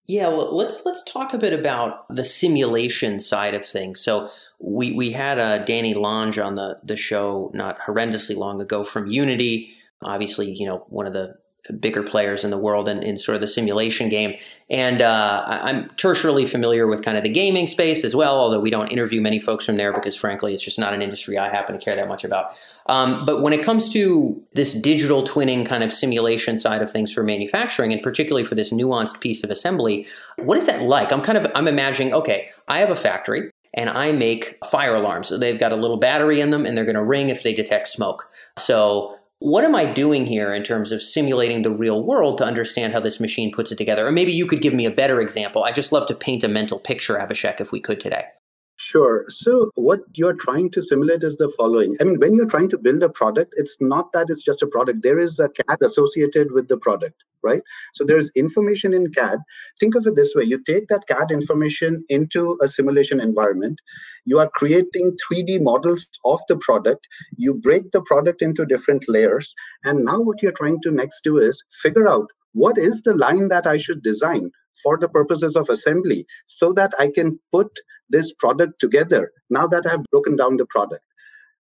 Yeah 0.08 0.28
let's 0.28 0.86
let's 0.86 1.04
talk 1.04 1.34
a 1.34 1.38
bit 1.38 1.54
about 1.54 2.06
the 2.10 2.24
simulation 2.24 3.20
side 3.20 3.56
of 3.56 3.66
things. 3.66 4.02
So 4.02 4.30
we 4.60 4.92
we 4.92 5.12
had 5.12 5.40
uh, 5.40 5.60
danny 5.60 5.94
lange 5.94 6.38
on 6.38 6.56
the 6.56 6.78
the 6.84 6.96
show 6.96 7.50
not 7.54 7.80
horrendously 7.80 8.36
long 8.36 8.62
ago 8.62 8.84
from 8.84 9.08
unity. 9.08 9.74
Obviously 10.04 10.52
you 10.52 10.68
know 10.68 10.86
one 10.90 11.08
of 11.08 11.14
the 11.14 11.36
bigger 11.80 12.04
players 12.04 12.44
in 12.44 12.52
the 12.52 12.58
world 12.58 12.88
and 12.88 13.04
in 13.04 13.18
sort 13.18 13.36
of 13.36 13.42
the 13.42 13.48
simulation 13.48 14.10
game. 14.10 14.36
And 14.70 15.02
uh, 15.02 15.44
I'm 15.46 15.90
tertiarily 15.92 16.48
familiar 16.48 16.88
with 16.88 17.04
kind 17.04 17.18
of 17.18 17.24
the 17.24 17.30
gaming 17.30 17.68
space 17.68 18.04
as 18.04 18.16
well, 18.16 18.36
although 18.36 18.60
we 18.60 18.70
don't 18.70 18.92
interview 18.92 19.22
many 19.22 19.40
folks 19.40 19.66
from 19.66 19.78
there 19.78 19.94
because, 19.94 20.16
frankly, 20.16 20.54
it's 20.54 20.64
just 20.64 20.80
not 20.80 20.94
an 20.94 21.02
industry 21.02 21.38
I 21.38 21.50
happen 21.50 21.78
to 21.78 21.84
care 21.84 21.96
that 21.96 22.08
much 22.08 22.24
about. 22.24 22.52
Um, 22.88 23.26
but 23.26 23.42
when 23.42 23.54
it 23.54 23.64
comes 23.64 23.92
to 23.94 24.42
this 24.54 24.74
digital 24.74 25.24
twinning 25.24 25.66
kind 25.66 25.84
of 25.84 25.92
simulation 25.92 26.58
side 26.58 26.82
of 26.82 26.92
things 26.92 27.12
for 27.12 27.24
manufacturing, 27.24 27.94
and 27.94 28.02
particularly 28.02 28.46
for 28.46 28.56
this 28.56 28.72
nuanced 28.72 29.20
piece 29.20 29.44
of 29.44 29.50
assembly, 29.50 30.08
what 30.38 30.58
is 30.58 30.66
that 30.68 30.84
like? 30.84 31.12
I'm 31.12 31.22
kind 31.22 31.38
of 31.38 31.52
I'm 31.56 31.68
imagining, 31.68 32.14
okay, 32.14 32.50
I 32.68 32.80
have 32.80 32.92
a 32.92 32.96
factory 32.96 33.52
and 33.76 33.90
I 33.90 34.12
make 34.12 34.58
fire 34.66 34.96
alarms. 34.96 35.28
So 35.28 35.38
they've 35.38 35.60
got 35.60 35.72
a 35.72 35.76
little 35.76 35.98
battery 35.98 36.40
in 36.40 36.50
them 36.50 36.66
and 36.66 36.78
they're 36.78 36.86
going 36.86 36.96
to 36.96 37.04
ring 37.04 37.30
if 37.30 37.44
they 37.44 37.54
detect 37.54 37.90
smoke. 37.90 38.32
So 38.58 39.18
what 39.40 39.64
am 39.64 39.76
I 39.76 39.86
doing 39.86 40.26
here 40.26 40.54
in 40.54 40.64
terms 40.64 40.92
of 40.92 41.02
simulating 41.02 41.62
the 41.62 41.72
real 41.72 42.04
world 42.04 42.38
to 42.38 42.46
understand 42.46 42.94
how 42.94 43.00
this 43.00 43.20
machine 43.20 43.52
puts 43.52 43.72
it 43.72 43.78
together? 43.78 44.08
Or 44.08 44.12
maybe 44.12 44.32
you 44.32 44.48
could 44.48 44.62
give 44.62 44.74
me 44.74 44.86
a 44.86 44.92
better 44.92 45.20
example. 45.20 45.64
I 45.64 45.72
just 45.72 45.92
love 45.92 46.08
to 46.08 46.16
paint 46.16 46.44
a 46.44 46.48
mental 46.48 46.80
picture, 46.80 47.16
Abhishek, 47.18 47.60
if 47.60 47.72
we 47.72 47.80
could 47.80 48.00
today. 48.00 48.26
Sure. 48.78 49.26
So, 49.30 49.72
what 49.76 50.02
you're 50.16 50.34
trying 50.34 50.70
to 50.72 50.82
simulate 50.82 51.24
is 51.24 51.38
the 51.38 51.50
following. 51.58 51.96
I 52.02 52.04
mean, 52.04 52.20
when 52.20 52.34
you're 52.34 52.46
trying 52.46 52.68
to 52.70 52.78
build 52.78 53.04
a 53.04 53.10
product, 53.10 53.54
it's 53.56 53.78
not 53.80 54.12
that 54.12 54.26
it's 54.30 54.44
just 54.44 54.62
a 54.62 54.68
product. 54.68 55.02
There 55.02 55.18
is 55.18 55.40
a 55.40 55.48
CAD 55.48 55.78
associated 55.82 56.52
with 56.52 56.68
the 56.68 56.78
product, 56.78 57.24
right? 57.42 57.62
So, 57.94 58.04
there's 58.04 58.32
information 58.36 58.94
in 58.94 59.12
CAD. 59.14 59.40
Think 59.80 59.96
of 59.96 60.06
it 60.06 60.16
this 60.18 60.36
way 60.36 60.44
you 60.44 60.62
take 60.62 60.90
that 60.90 61.08
CAD 61.08 61.32
information 61.32 62.04
into 62.10 62.58
a 62.62 62.68
simulation 62.68 63.22
environment, 63.22 63.80
you 64.26 64.40
are 64.40 64.50
creating 64.56 65.16
3D 65.32 65.62
models 65.62 66.06
of 66.26 66.42
the 66.50 66.58
product, 66.58 67.08
you 67.38 67.54
break 67.54 67.92
the 67.92 68.02
product 68.02 68.42
into 68.42 68.66
different 68.66 69.08
layers. 69.08 69.56
And 69.86 70.04
now, 70.04 70.20
what 70.20 70.42
you're 70.42 70.52
trying 70.52 70.82
to 70.82 70.92
next 70.92 71.22
do 71.24 71.38
is 71.38 71.64
figure 71.82 72.10
out 72.10 72.28
what 72.52 72.78
is 72.78 73.02
the 73.04 73.14
line 73.14 73.48
that 73.50 73.68
I 73.68 73.78
should 73.78 74.04
design 74.04 74.52
for 74.84 74.98
the 74.98 75.08
purposes 75.08 75.56
of 75.56 75.70
assembly 75.70 76.26
so 76.46 76.74
that 76.74 76.94
I 77.00 77.10
can 77.10 77.40
put 77.52 77.70
this 78.10 78.34
product 78.34 78.80
together 78.80 79.32
now 79.50 79.68
that 79.68 79.86
I've 79.86 80.04
broken 80.12 80.36
down 80.36 80.58
the 80.58 80.66
product. 80.68 81.04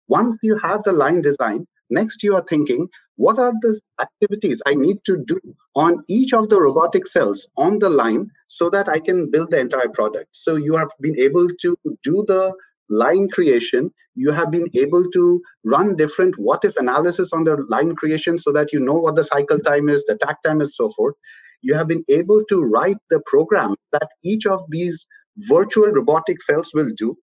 Once 0.08 0.38
you 0.42 0.58
have 0.58 0.82
the 0.82 0.92
line 0.92 1.20
design, 1.20 1.66
next 1.90 2.22
you 2.22 2.34
are 2.34 2.44
thinking, 2.48 2.88
what 3.16 3.38
are 3.38 3.52
the 3.62 3.80
activities 4.00 4.60
I 4.66 4.74
need 4.74 4.98
to 5.04 5.16
do 5.16 5.40
on 5.76 6.02
each 6.08 6.34
of 6.34 6.48
the 6.48 6.60
robotic 6.60 7.06
cells 7.06 7.46
on 7.56 7.78
the 7.78 7.88
line 7.88 8.30
so 8.48 8.68
that 8.70 8.88
I 8.88 8.98
can 8.98 9.30
build 9.30 9.50
the 9.50 9.60
entire 9.60 9.88
product? 9.88 10.28
So 10.32 10.56
you 10.56 10.74
have 10.76 10.90
been 11.00 11.18
able 11.18 11.48
to 11.48 11.76
do 12.02 12.24
the 12.26 12.54
line 12.90 13.28
creation 13.28 13.90
you 14.14 14.30
have 14.30 14.50
been 14.50 14.68
able 14.74 15.10
to 15.10 15.42
run 15.64 15.96
different 15.96 16.38
what 16.38 16.64
if 16.64 16.76
analysis 16.76 17.32
on 17.32 17.44
the 17.44 17.56
line 17.68 17.94
creation 17.96 18.38
so 18.38 18.52
that 18.52 18.72
you 18.72 18.80
know 18.80 18.94
what 18.94 19.14
the 19.14 19.24
cycle 19.24 19.58
time 19.58 19.88
is 19.88 20.04
the 20.04 20.16
takt 20.16 20.44
time 20.44 20.60
is 20.60 20.76
so 20.76 20.90
forth 20.90 21.14
you 21.62 21.74
have 21.74 21.88
been 21.88 22.04
able 22.08 22.44
to 22.44 22.62
write 22.62 22.98
the 23.10 23.20
program 23.26 23.74
that 23.92 24.08
each 24.22 24.46
of 24.46 24.62
these 24.68 25.06
virtual 25.36 25.88
robotic 25.88 26.40
cells 26.40 26.70
will 26.74 26.90
do. 26.96 27.16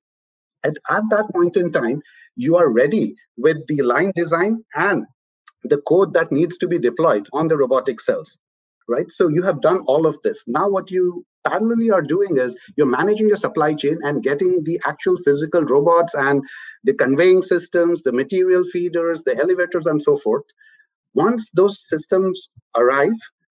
And 0.64 0.78
at 0.90 1.04
that 1.10 1.26
point 1.34 1.58
in 1.58 1.72
time, 1.72 2.02
you 2.36 2.56
are 2.58 2.70
ready 2.70 3.16
with 3.38 3.66
the 3.68 3.82
line 3.82 4.12
design 4.16 4.64
and 4.76 5.06
the 5.64 5.82
code 5.88 6.14
that 6.14 6.32
needs 6.32 6.58
to 6.60 6.68
be 6.68 6.80
deployed 6.80 7.28
on 7.34 7.48
the 7.48 7.58
robotic 7.58 8.00
cells. 8.00 8.38
Right. 8.88 9.10
So 9.10 9.30
you 9.30 9.42
have 9.44 9.62
done 9.62 9.82
all 9.88 10.06
of 10.06 10.18
this. 10.24 10.44
Now, 10.48 10.68
what 10.68 10.92
you 10.92 11.26
parallelly 11.48 11.94
are 11.94 12.02
doing 12.02 12.38
is 12.38 12.58
you're 12.76 12.88
managing 12.88 13.28
your 13.28 13.38
supply 13.38 13.74
chain 13.74 13.98
and 14.04 14.24
getting 14.24 14.64
the 14.64 14.80
actual 14.86 15.18
physical 15.18 15.64
robots 15.64 16.14
and 16.14 16.44
the 16.84 16.94
conveying 16.94 17.42
systems, 17.42 18.02
the 18.02 18.12
material 18.12 18.64
feeders, 18.66 19.24
the 19.24 19.38
elevators, 19.38 19.88
and 19.88 20.02
so 20.02 20.18
forth. 20.18 20.44
Once 21.14 21.50
those 21.52 21.88
systems 21.88 22.50
arrive, 22.76 23.14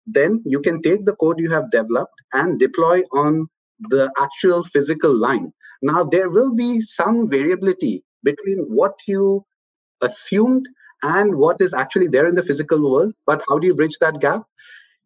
then 0.06 0.40
you 0.44 0.60
can 0.60 0.82
take 0.82 1.04
the 1.04 1.16
code 1.16 1.38
you 1.38 1.50
have 1.50 1.70
developed 1.70 2.14
and 2.32 2.58
deploy 2.58 3.02
on 3.12 3.48
the 3.88 4.12
actual 4.20 4.62
physical 4.64 5.14
line. 5.14 5.52
Now, 5.82 6.04
there 6.04 6.30
will 6.30 6.54
be 6.54 6.80
some 6.80 7.28
variability 7.28 8.04
between 8.22 8.64
what 8.68 8.94
you 9.06 9.44
assumed 10.00 10.66
and 11.02 11.34
what 11.36 11.56
is 11.60 11.74
actually 11.74 12.08
there 12.08 12.28
in 12.28 12.34
the 12.34 12.42
physical 12.42 12.90
world. 12.90 13.14
But 13.26 13.42
how 13.48 13.58
do 13.58 13.66
you 13.66 13.74
bridge 13.74 13.98
that 14.00 14.20
gap? 14.20 14.42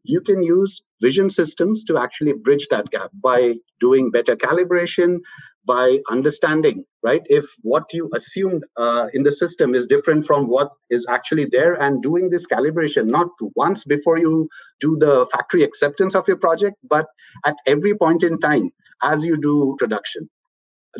You 0.07 0.21
can 0.21 0.43
use 0.43 0.83
vision 1.01 1.29
systems 1.29 1.85
to 1.85 1.99
actually 1.99 2.33
bridge 2.33 2.69
that 2.71 2.91
gap 2.91 3.11
by 3.23 3.57
doing 3.81 4.11
better 4.11 4.37
calibration, 4.37 5.19
by 5.67 5.99
understanding, 6.09 6.85
right? 7.03 7.23
If 7.27 7.45
what 7.63 7.85
you 7.93 8.09
assumed 8.15 8.65
uh, 8.77 9.09
in 9.13 9.25
the 9.25 9.33
system 9.33 9.75
is 9.75 9.87
different 9.87 10.27
from 10.27 10.47
what 10.47 10.71
is 10.91 11.07
actually 11.11 11.47
there, 11.47 11.75
and 11.75 12.03
doing 12.03 12.31
this 12.31 12.47
calibration 12.47 13.07
not 13.07 13.29
once 13.57 13.85
before 13.85 14.17
you 14.19 14.49
do 14.81 14.97
the 14.97 15.27
factory 15.33 15.65
acceptance 15.65 16.15
of 16.15 16.29
your 16.29 16.37
project, 16.37 16.77
but 16.89 17.07
at 17.45 17.57
every 17.67 17.95
point 17.97 18.23
in 18.23 18.39
time 18.39 18.71
as 19.03 19.25
you 19.25 19.37
do 19.37 19.75
production. 19.79 20.29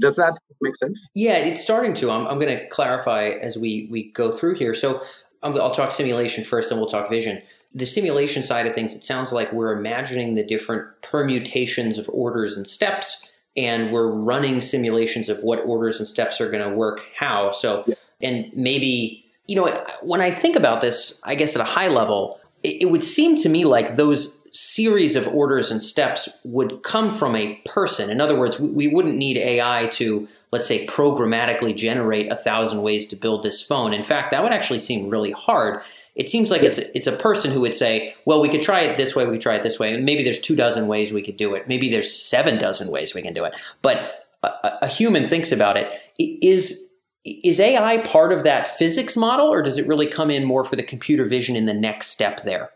Does 0.01 0.17
that 0.17 0.37
make 0.61 0.77
sense? 0.77 1.07
Yeah, 1.15 1.39
it's 1.39 1.63
starting 1.63 1.95
to. 1.95 2.11
I'm, 2.11 2.27
I'm 2.27 2.39
going 2.39 2.55
to 2.55 2.69
clarify 2.69 3.29
as 3.29 3.57
we 3.57 3.89
we 3.91 4.13
go 4.13 4.31
through 4.31 4.57
here. 4.57 4.75
So 4.75 5.03
i 5.43 5.49
I'll 5.49 5.71
talk 5.71 5.91
simulation 5.91 6.45
first, 6.45 6.71
and 6.71 6.81
we'll 6.81 6.91
talk 6.91 7.09
vision 7.09 7.41
the 7.77 7.85
simulation 7.85 8.43
side 8.43 8.67
of 8.67 8.75
things, 8.75 8.97
it 8.97 9.05
sounds 9.05 9.33
like 9.33 9.53
we're 9.53 9.79
imagining 9.79 10.35
the 10.35 10.43
different 10.43 10.89
permutations 11.03 11.99
of 11.99 12.09
orders 12.11 12.57
and 12.57 12.67
steps 12.67 13.31
and 13.55 13.93
we're 13.93 14.09
running 14.09 14.63
simulations 14.63 15.29
of 15.29 15.41
what 15.43 15.61
orders 15.61 15.99
and 15.99 16.09
steps 16.09 16.41
are 16.41 16.51
going 16.51 16.67
to 16.67 16.75
work 16.75 17.03
how. 17.19 17.51
So, 17.51 17.85
yeah. 17.87 17.95
and 18.23 18.51
maybe, 18.55 19.27
you 19.47 19.57
know, 19.57 19.67
when 20.03 20.23
I 20.23 20.31
think 20.31 20.57
about 20.57 20.81
this, 20.81 21.21
I 21.23 21.35
guess 21.35 21.55
at 21.55 21.61
a 21.61 21.67
high 21.67 21.89
level, 21.89 22.41
it, 22.63 22.83
it 22.83 22.85
would 22.87 23.05
seem 23.05 23.37
to 23.37 23.49
me 23.51 23.67
like 23.67 23.97
those 23.97 24.36
series 24.59 25.17
of 25.17 25.29
orders 25.29 25.71
and 25.71 25.83
steps 25.83 26.41
would 26.45 26.83
come 26.83 27.11
from 27.11 27.37
a 27.37 27.57
person. 27.65 28.11
In 28.11 28.21
other 28.21 28.39
words, 28.39 28.59
we, 28.59 28.87
wouldn't 28.87 29.17
need 29.17 29.37
AI 29.37 29.89
to, 29.93 30.27
let's 30.53 30.67
say, 30.67 30.87
programmatically 30.87 31.77
generate 31.77 32.31
a 32.31 32.37
thousand 32.37 32.83
ways 32.83 33.07
to 33.07 33.17
build 33.17 33.43
this 33.43 33.63
phone. 33.63 33.93
In 33.93 34.03
fact, 34.03 34.31
that 34.31 34.43
would 34.43 34.53
actually 34.53 34.81
seem 34.81 35.09
really 35.09 35.33
hard 35.33 35.83
it 36.17 36.31
seems 36.31 36.51
like 36.51 36.63
it's 36.63 36.79
a, 36.79 36.97
it's 36.97 37.07
a 37.07 37.13
person 37.13 37.53
who 37.53 37.61
would 37.61 37.75
say, 37.75 38.15
well, 38.25 38.41
we 38.41 38.49
could 38.49 38.63
try 38.63 38.81
it 38.81 38.97
this 38.97 39.15
way, 39.15 39.27
we 39.27 39.33
could 39.33 39.43
try 39.43 39.55
it 39.55 39.63
this 39.63 39.79
way, 39.79 39.93
and 39.93 40.05
maybe 40.05 40.25
there's 40.25 40.41
two 40.41 40.57
dozen 40.57 40.89
ways 40.89 41.13
we 41.13 41.23
could 41.23 41.37
do 41.37 41.55
it. 41.55 41.69
Maybe 41.69 41.91
there's 41.91 42.11
seven 42.11 42.59
dozen 42.59 42.91
ways 42.91 43.15
we 43.15 43.21
can 43.21 43.35
do 43.35 43.45
it. 43.45 43.55
But 43.83 44.27
a, 44.43 44.79
a 44.83 44.87
human 44.87 45.29
thinks 45.29 45.53
about 45.53 45.77
it. 45.77 45.93
Is 46.19 46.85
is 47.25 47.59
AI 47.59 47.99
part 47.99 48.33
of 48.33 48.45
that 48.45 48.69
physics 48.79 49.17
model, 49.17 49.49
or 49.49 49.61
does 49.61 49.79
it 49.79 49.87
really 49.87 50.07
come 50.07 50.31
in 50.31 50.45
more 50.45 50.65
for 50.65 50.77
the 50.77 50.83
computer 50.83 51.25
vision 51.25 51.55
in 51.55 51.67
the 51.67 51.75
next 51.75 52.09
step 52.09 52.45
there? 52.45 52.71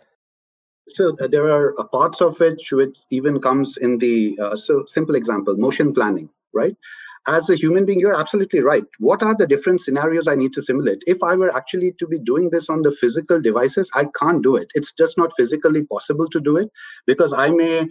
So 0.90 1.16
uh, 1.20 1.28
there 1.28 1.50
are 1.50 1.78
uh, 1.80 1.84
parts 1.84 2.20
of 2.20 2.40
it 2.40 2.60
which 2.72 2.98
even 3.10 3.40
comes 3.40 3.76
in 3.76 3.98
the 3.98 4.38
uh, 4.40 4.56
so 4.56 4.84
simple 4.86 5.14
example, 5.14 5.56
motion 5.56 5.92
planning, 5.94 6.28
right? 6.52 6.76
as 7.26 7.50
a 7.50 7.56
human 7.56 7.84
being, 7.84 8.00
you're 8.00 8.18
absolutely 8.18 8.60
right. 8.60 8.84
What 8.98 9.22
are 9.22 9.34
the 9.36 9.46
different 9.46 9.80
scenarios 9.80 10.26
I 10.26 10.34
need 10.34 10.52
to 10.54 10.62
simulate? 10.62 11.02
If 11.06 11.22
I 11.22 11.36
were 11.36 11.54
actually 11.54 11.92
to 11.98 12.06
be 12.06 12.18
doing 12.18 12.50
this 12.50 12.70
on 12.70 12.82
the 12.82 12.92
physical 12.92 13.40
devices, 13.40 13.90
I 13.94 14.06
can't 14.18 14.42
do 14.42 14.56
it. 14.56 14.68
It's 14.74 14.92
just 14.92 15.18
not 15.18 15.32
physically 15.36 15.84
possible 15.84 16.28
to 16.28 16.40
do 16.40 16.56
it 16.56 16.70
because 17.06 17.32
I 17.32 17.50
may 17.50 17.88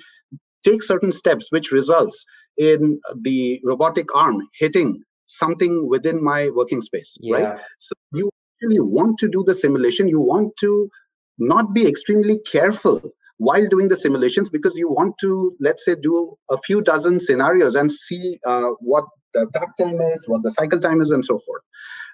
take 0.64 0.84
certain 0.84 1.12
steps 1.12 1.52
which 1.52 1.72
results 1.72 2.26
in 2.58 3.00
the 3.22 3.62
robotic 3.64 4.14
arm 4.16 4.42
hitting 4.58 5.04
something 5.28 5.88
within 5.88 6.24
my 6.24 6.50
working 6.50 6.82
space, 6.82 7.16
yeah. 7.22 7.38
right? 7.38 7.60
So 7.78 7.94
you 8.14 8.30
actually 8.58 8.80
want 8.80 9.20
to 9.20 9.30
do 9.30 9.44
the 9.46 9.54
simulation. 9.54 10.08
You 10.08 10.20
want 10.20 10.58
to 10.58 10.90
not 11.40 11.74
be 11.74 11.88
extremely 11.88 12.40
careful 12.52 13.02
while 13.38 13.66
doing 13.68 13.88
the 13.88 13.96
simulations 13.96 14.50
because 14.50 14.78
you 14.78 14.90
want 14.90 15.16
to, 15.20 15.52
let's 15.60 15.86
say, 15.86 15.96
do 15.96 16.36
a 16.52 16.58
few 16.58 16.82
dozen 16.82 17.20
scenarios 17.20 17.76
and 17.76 17.92
see 17.92 18.38
uh, 18.46 18.70
what 18.82 19.06
the 19.34 19.48
takt 19.54 19.80
time 19.80 20.00
is, 20.02 20.28
what 20.28 20.44
the 20.44 20.52
cycle 20.52 20.80
time 20.80 21.02
is, 21.02 21.12
and 21.12 21.24
so 21.24 21.40
forth. 21.40 21.62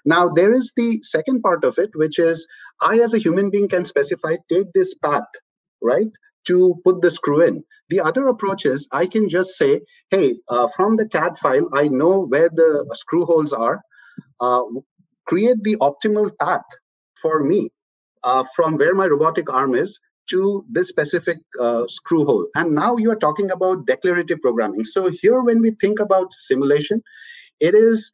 Now, 0.04 0.28
there 0.28 0.52
is 0.52 0.72
the 0.76 1.00
second 1.02 1.42
part 1.42 1.64
of 1.64 1.78
it, 1.78 1.90
which 1.94 2.20
is 2.20 2.46
I, 2.80 3.00
as 3.00 3.12
a 3.12 3.18
human 3.18 3.50
being, 3.50 3.68
can 3.68 3.84
specify 3.84 4.36
take 4.48 4.72
this 4.72 4.94
path, 4.94 5.24
right, 5.82 6.06
to 6.46 6.76
put 6.84 7.02
the 7.02 7.10
screw 7.10 7.42
in. 7.42 7.64
The 7.88 8.00
other 8.00 8.28
approach 8.28 8.64
is 8.64 8.88
I 8.92 9.06
can 9.06 9.28
just 9.28 9.56
say, 9.56 9.80
hey, 10.10 10.36
uh, 10.48 10.68
from 10.76 10.96
the 10.96 11.08
CAD 11.08 11.38
file, 11.38 11.68
I 11.74 11.88
know 11.88 12.26
where 12.26 12.48
the 12.48 12.88
screw 12.94 13.24
holes 13.24 13.52
are. 13.52 13.80
Uh, 14.40 14.62
create 15.26 15.60
the 15.64 15.76
optimal 15.76 16.30
path 16.38 16.64
for 17.20 17.42
me 17.42 17.70
uh, 18.26 18.44
from 18.54 18.76
where 18.76 18.94
my 18.94 19.06
robotic 19.06 19.50
arm 19.50 19.74
is 19.74 19.98
to 20.28 20.64
this 20.68 20.88
specific 20.88 21.38
uh, 21.60 21.84
screw 21.86 22.26
hole. 22.26 22.46
And 22.56 22.74
now 22.74 22.96
you 22.96 23.10
are 23.10 23.16
talking 23.16 23.50
about 23.50 23.86
declarative 23.86 24.40
programming. 24.42 24.84
So 24.84 25.08
here, 25.08 25.40
when 25.40 25.62
we 25.62 25.70
think 25.70 26.00
about 26.00 26.32
simulation, 26.34 27.02
it 27.60 27.74
is 27.74 28.12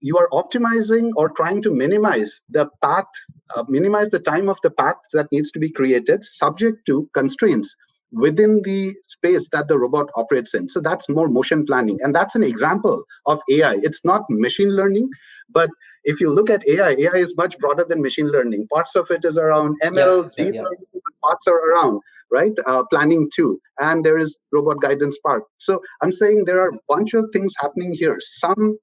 you 0.00 0.16
are 0.16 0.28
optimizing 0.32 1.10
or 1.16 1.28
trying 1.30 1.62
to 1.62 1.70
minimize 1.70 2.42
the 2.48 2.68
path, 2.82 3.06
uh, 3.54 3.64
minimize 3.68 4.08
the 4.08 4.18
time 4.18 4.48
of 4.48 4.58
the 4.62 4.70
path 4.70 4.96
that 5.12 5.30
needs 5.30 5.50
to 5.52 5.58
be 5.58 5.70
created, 5.70 6.24
subject 6.24 6.86
to 6.86 7.08
constraints 7.14 7.76
within 8.12 8.60
the 8.64 8.94
space 9.06 9.48
that 9.50 9.68
the 9.68 9.78
robot 9.78 10.08
operates 10.16 10.54
in. 10.54 10.68
So 10.68 10.80
that's 10.80 11.08
more 11.08 11.28
motion 11.28 11.64
planning. 11.64 11.98
And 12.02 12.14
that's 12.14 12.34
an 12.34 12.42
example 12.42 13.04
of 13.26 13.40
AI. 13.50 13.78
It's 13.82 14.04
not 14.04 14.24
machine 14.30 14.70
learning, 14.70 15.08
but 15.50 15.70
if 16.04 16.20
you 16.20 16.32
look 16.32 16.50
at 16.50 16.66
AI, 16.66 16.90
AI 16.90 17.16
is 17.16 17.36
much 17.36 17.58
broader 17.58 17.84
than 17.88 18.02
machine 18.02 18.28
learning. 18.28 18.66
Parts 18.68 18.96
of 18.96 19.10
it 19.10 19.24
is 19.24 19.36
around 19.36 19.80
ML, 19.82 20.30
yeah, 20.36 20.44
deep 20.44 20.54
yeah, 20.54 20.62
yeah. 20.92 21.00
parts 21.22 21.46
are 21.46 21.58
around, 21.70 22.00
right? 22.30 22.52
Uh, 22.66 22.84
planning 22.90 23.30
too. 23.34 23.60
And 23.78 24.04
there 24.04 24.18
is 24.18 24.38
robot 24.52 24.80
guidance 24.80 25.18
part. 25.18 25.44
So 25.58 25.80
I'm 26.02 26.12
saying 26.12 26.44
there 26.44 26.60
are 26.60 26.70
a 26.70 26.78
bunch 26.88 27.14
of 27.14 27.28
things 27.32 27.54
happening 27.58 27.92
here. 27.92 28.16
Some 28.20 28.78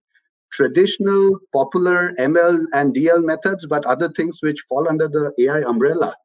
traditional, 0.51 1.39
popular 1.53 2.13
ML 2.19 2.63
and 2.73 2.95
DL 2.95 3.23
methods, 3.23 3.65
but 3.67 3.85
other 3.85 4.09
things 4.09 4.39
which 4.41 4.63
fall 4.69 4.87
under 4.87 5.07
the 5.07 5.33
AI 5.39 5.67
umbrella. 5.67 6.15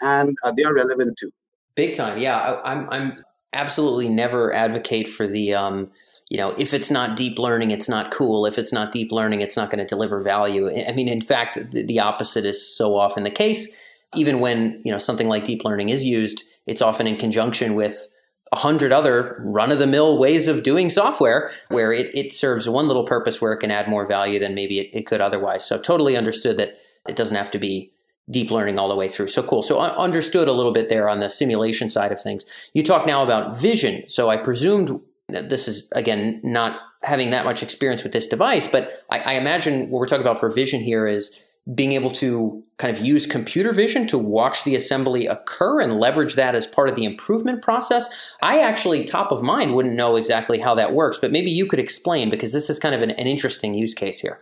And 0.00 0.34
uh, 0.42 0.52
they 0.56 0.64
are 0.64 0.74
relevant 0.74 1.18
too. 1.18 1.30
Big 1.74 1.94
time, 1.94 2.18
yeah. 2.18 2.38
I, 2.38 2.72
I'm 2.72 2.88
I'm 2.90 3.16
absolutely 3.52 4.08
never 4.08 4.52
advocate 4.52 5.08
for 5.08 5.26
the 5.26 5.54
um, 5.54 5.90
you 6.30 6.38
know, 6.38 6.50
if 6.50 6.72
it's 6.72 6.92
not 6.92 7.16
deep 7.16 7.38
learning, 7.40 7.72
it's 7.72 7.88
not 7.88 8.12
cool. 8.12 8.46
If 8.46 8.56
it's 8.56 8.72
not 8.72 8.92
deep 8.92 9.10
learning, 9.10 9.40
it's 9.40 9.56
not 9.56 9.68
going 9.68 9.80
to 9.80 9.84
deliver 9.84 10.20
value. 10.20 10.70
I 10.70 10.92
mean, 10.92 11.08
in 11.08 11.20
fact, 11.20 11.72
the, 11.72 11.98
opposite 11.98 12.46
is 12.46 12.64
so 12.64 12.96
often 12.96 13.24
the 13.24 13.30
case. 13.30 13.76
Even 14.14 14.38
when 14.38 14.80
you 14.84 14.92
know 14.92 14.98
something 14.98 15.28
like 15.28 15.44
deep 15.44 15.64
learning 15.64 15.88
is 15.88 16.04
used, 16.04 16.44
it's 16.66 16.80
often 16.80 17.08
in 17.08 17.16
conjunction 17.16 17.74
with 17.74 18.06
a 18.52 18.56
hundred 18.56 18.92
other 18.92 19.40
run-of-the-mill 19.44 20.18
ways 20.18 20.48
of 20.48 20.62
doing 20.62 20.90
software 20.90 21.52
where 21.68 21.92
it, 21.92 22.10
it 22.14 22.32
serves 22.32 22.68
one 22.68 22.88
little 22.88 23.04
purpose 23.04 23.40
where 23.40 23.52
it 23.52 23.58
can 23.58 23.70
add 23.70 23.88
more 23.88 24.06
value 24.06 24.40
than 24.40 24.54
maybe 24.54 24.80
it, 24.80 24.90
it 24.92 25.06
could 25.06 25.20
otherwise. 25.20 25.64
So 25.64 25.78
totally 25.78 26.16
understood 26.16 26.56
that 26.56 26.74
it 27.08 27.14
doesn't 27.14 27.36
have 27.36 27.50
to 27.52 27.58
be 27.58 27.92
deep 28.30 28.50
learning 28.50 28.78
all 28.78 28.88
the 28.88 28.96
way 28.96 29.08
through. 29.08 29.28
So 29.28 29.42
cool. 29.42 29.62
So 29.62 29.78
I 29.78 29.94
understood 29.96 30.48
a 30.48 30.52
little 30.52 30.72
bit 30.72 30.88
there 30.88 31.08
on 31.08 31.20
the 31.20 31.28
simulation 31.28 31.88
side 31.88 32.12
of 32.12 32.20
things. 32.20 32.44
You 32.74 32.82
talk 32.82 33.06
now 33.06 33.22
about 33.22 33.58
vision. 33.58 34.08
So 34.08 34.30
I 34.30 34.36
presumed 34.36 35.00
this 35.28 35.68
is 35.68 35.88
again 35.92 36.40
not 36.42 36.80
having 37.02 37.30
that 37.30 37.44
much 37.44 37.62
experience 37.62 38.02
with 38.02 38.12
this 38.12 38.26
device, 38.26 38.68
but 38.68 39.04
I, 39.10 39.20
I 39.20 39.32
imagine 39.34 39.90
what 39.90 40.00
we're 40.00 40.06
talking 40.06 40.24
about 40.24 40.38
for 40.38 40.50
vision 40.50 40.80
here 40.80 41.06
is 41.06 41.44
being 41.74 41.92
able 41.92 42.10
to 42.10 42.62
kind 42.78 42.94
of 42.94 43.04
use 43.04 43.26
computer 43.26 43.72
vision 43.72 44.06
to 44.08 44.18
watch 44.18 44.64
the 44.64 44.74
assembly 44.74 45.26
occur 45.26 45.80
and 45.80 46.00
leverage 46.00 46.34
that 46.34 46.54
as 46.54 46.66
part 46.66 46.88
of 46.88 46.94
the 46.94 47.04
improvement 47.04 47.62
process. 47.62 48.08
I 48.42 48.60
actually, 48.60 49.04
top 49.04 49.30
of 49.30 49.42
mind, 49.42 49.74
wouldn't 49.74 49.94
know 49.94 50.16
exactly 50.16 50.58
how 50.58 50.74
that 50.76 50.92
works, 50.92 51.18
but 51.18 51.30
maybe 51.30 51.50
you 51.50 51.66
could 51.66 51.78
explain 51.78 52.30
because 52.30 52.52
this 52.52 52.70
is 52.70 52.78
kind 52.78 52.94
of 52.94 53.02
an, 53.02 53.10
an 53.10 53.26
interesting 53.26 53.74
use 53.74 53.94
case 53.94 54.20
here. 54.20 54.40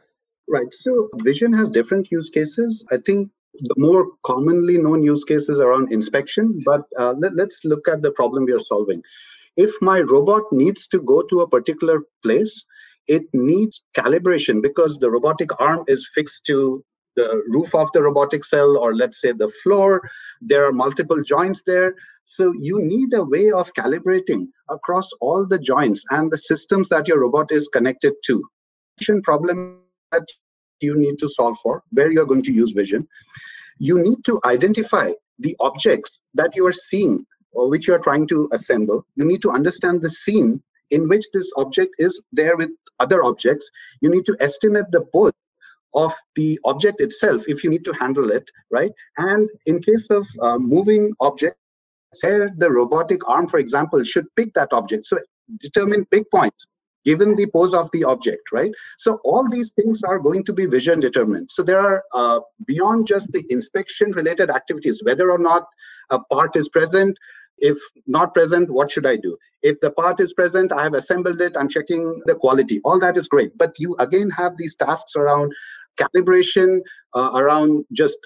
Right. 0.48 0.72
So, 0.72 1.10
vision 1.16 1.52
has 1.52 1.68
different 1.68 2.10
use 2.10 2.30
cases. 2.30 2.86
I 2.90 2.96
think 2.96 3.30
the 3.54 3.74
more 3.76 4.06
commonly 4.24 4.78
known 4.78 5.02
use 5.02 5.24
cases 5.24 5.60
around 5.60 5.92
inspection, 5.92 6.60
but 6.64 6.82
uh, 6.98 7.12
let, 7.18 7.34
let's 7.34 7.60
look 7.64 7.88
at 7.88 8.02
the 8.02 8.12
problem 8.12 8.44
we 8.44 8.52
are 8.52 8.58
solving. 8.58 9.02
If 9.56 9.70
my 9.80 10.00
robot 10.00 10.42
needs 10.52 10.86
to 10.88 11.00
go 11.00 11.22
to 11.22 11.40
a 11.40 11.48
particular 11.48 12.02
place, 12.22 12.64
it 13.08 13.24
needs 13.32 13.84
calibration 13.96 14.62
because 14.62 14.98
the 14.98 15.10
robotic 15.10 15.48
arm 15.60 15.84
is 15.88 16.08
fixed 16.14 16.44
to 16.46 16.84
the 17.16 17.42
roof 17.48 17.74
of 17.74 17.90
the 17.92 18.02
robotic 18.02 18.44
cell 18.44 18.76
or 18.76 18.94
let's 18.94 19.20
say 19.20 19.32
the 19.32 19.52
floor. 19.62 20.08
There 20.40 20.64
are 20.64 20.72
multiple 20.72 21.22
joints 21.22 21.62
there. 21.66 21.94
So 22.26 22.52
you 22.52 22.78
need 22.80 23.14
a 23.14 23.24
way 23.24 23.50
of 23.50 23.72
calibrating 23.72 24.48
across 24.68 25.08
all 25.20 25.46
the 25.46 25.58
joints 25.58 26.04
and 26.10 26.30
the 26.30 26.36
systems 26.36 26.90
that 26.90 27.08
your 27.08 27.20
robot 27.20 27.50
is 27.50 27.68
connected 27.68 28.12
to. 28.26 28.44
Problem 29.24 29.80
that 30.12 30.26
you 30.80 30.96
need 30.96 31.18
to 31.18 31.28
solve 31.28 31.58
for, 31.62 31.82
where 31.90 32.10
you're 32.10 32.26
going 32.26 32.42
to 32.42 32.52
use 32.52 32.72
vision. 32.72 33.06
You 33.78 34.02
need 34.02 34.24
to 34.24 34.40
identify 34.44 35.12
the 35.38 35.56
objects 35.60 36.22
that 36.34 36.56
you 36.56 36.66
are 36.66 36.72
seeing 36.72 37.24
or 37.52 37.68
which 37.68 37.88
you 37.88 37.94
are 37.94 38.00
trying 38.00 38.26
to 38.28 38.48
assemble. 38.52 39.04
You 39.16 39.24
need 39.24 39.42
to 39.42 39.50
understand 39.50 40.02
the 40.02 40.10
scene 40.10 40.62
in 40.90 41.08
which 41.08 41.24
this 41.32 41.50
object 41.56 41.94
is 41.98 42.20
there 42.32 42.56
with 42.56 42.70
other 42.98 43.22
objects. 43.24 43.70
You 44.00 44.10
need 44.10 44.24
to 44.26 44.36
estimate 44.40 44.86
the 44.90 45.02
pose 45.12 45.32
of 45.94 46.12
the 46.34 46.58
object 46.64 47.00
itself 47.00 47.44
if 47.48 47.64
you 47.64 47.70
need 47.70 47.84
to 47.84 47.92
handle 47.92 48.30
it, 48.30 48.48
right? 48.70 48.92
And 49.16 49.48
in 49.66 49.80
case 49.80 50.08
of 50.10 50.26
uh, 50.40 50.58
moving 50.58 51.12
objects, 51.20 51.58
say 52.14 52.48
the 52.56 52.70
robotic 52.70 53.26
arm, 53.28 53.48
for 53.48 53.58
example, 53.58 54.02
should 54.04 54.26
pick 54.36 54.52
that 54.54 54.72
object. 54.72 55.06
So 55.06 55.18
determine 55.60 56.04
pick 56.06 56.30
points 56.30 56.66
given 57.04 57.34
the 57.34 57.46
pose 57.46 57.74
of 57.74 57.90
the 57.92 58.04
object, 58.04 58.52
right? 58.52 58.72
So 58.96 59.20
all 59.24 59.48
these 59.48 59.70
things 59.70 60.02
are 60.02 60.18
going 60.18 60.44
to 60.44 60.52
be 60.52 60.66
vision 60.66 61.00
determined. 61.00 61.50
So 61.50 61.62
there 61.62 61.80
are 61.80 62.02
uh, 62.14 62.40
beyond 62.66 63.06
just 63.06 63.30
the 63.32 63.44
inspection 63.50 64.12
related 64.12 64.50
activities, 64.50 65.00
whether 65.04 65.30
or 65.30 65.38
not 65.38 65.66
a 66.10 66.18
part 66.18 66.56
is 66.56 66.68
present, 66.68 67.18
if 67.58 67.76
not 68.06 68.34
present, 68.34 68.70
what 68.70 68.90
should 68.90 69.06
I 69.06 69.16
do? 69.16 69.36
If 69.62 69.80
the 69.80 69.90
part 69.90 70.20
is 70.20 70.32
present, 70.32 70.72
I 70.72 70.84
have 70.84 70.94
assembled 70.94 71.40
it, 71.40 71.56
I'm 71.56 71.68
checking 71.68 72.20
the 72.26 72.34
quality. 72.34 72.80
All 72.84 73.00
that 73.00 73.16
is 73.16 73.28
great. 73.28 73.56
But 73.58 73.72
you 73.78 73.96
again 73.98 74.30
have 74.30 74.56
these 74.56 74.76
tasks 74.76 75.16
around 75.16 75.52
calibration, 75.98 76.80
uh, 77.14 77.32
around 77.34 77.84
just 77.92 78.18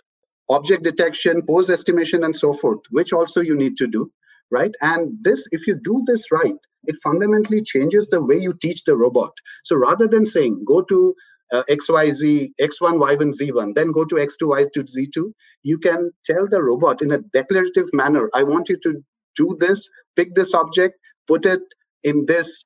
object 0.51 0.83
detection, 0.83 1.43
pose 1.47 1.71
estimation, 1.71 2.25
and 2.25 2.37
so 2.37 2.53
forth, 2.53 2.81
which 2.91 3.13
also 3.13 3.41
you 3.41 3.57
need 3.57 3.77
to 3.79 3.87
do, 3.87 4.11
right? 4.51 4.75
And 4.83 5.17
this, 5.23 5.47
if 5.51 5.67
you 5.67 5.81
do 5.83 6.03
this 6.07 6.31
right, 6.31 6.57
it 6.85 6.97
fundamentally 7.03 7.63
changes 7.63 8.09
the 8.09 8.23
way 8.23 8.37
you 8.37 8.55
teach 8.61 8.85
the 8.85 8.97
robot. 8.97 9.33
So 9.65 9.77
rather 9.77 10.07
than 10.07 10.27
saying, 10.27 10.65
go 10.67 10.83
to 10.83 11.15
uh, 11.53 11.63
XYZ, 11.69 12.53
X1, 12.61 12.95
Y1, 12.95 13.33
Z1, 13.41 13.75
then 13.75 13.93
go 13.93 14.05
to 14.05 14.15
X2, 14.15 14.69
Y2, 14.75 14.89
Z2, 14.97 15.33
you 15.63 15.79
can 15.79 16.11
tell 16.25 16.47
the 16.49 16.63
robot 16.63 17.03
in 17.03 17.13
a 17.13 17.19
declarative 17.19 17.89
manner, 17.93 18.31
I 18.35 18.43
want 18.43 18.69
you 18.69 18.79
to 18.79 19.03
do 19.37 19.57
this, 19.61 19.89
pick 20.17 20.35
this 20.35 20.55
object, 20.55 20.99
put 21.27 21.47
it 21.47 21.61
in 22.05 22.27
this 22.27 22.65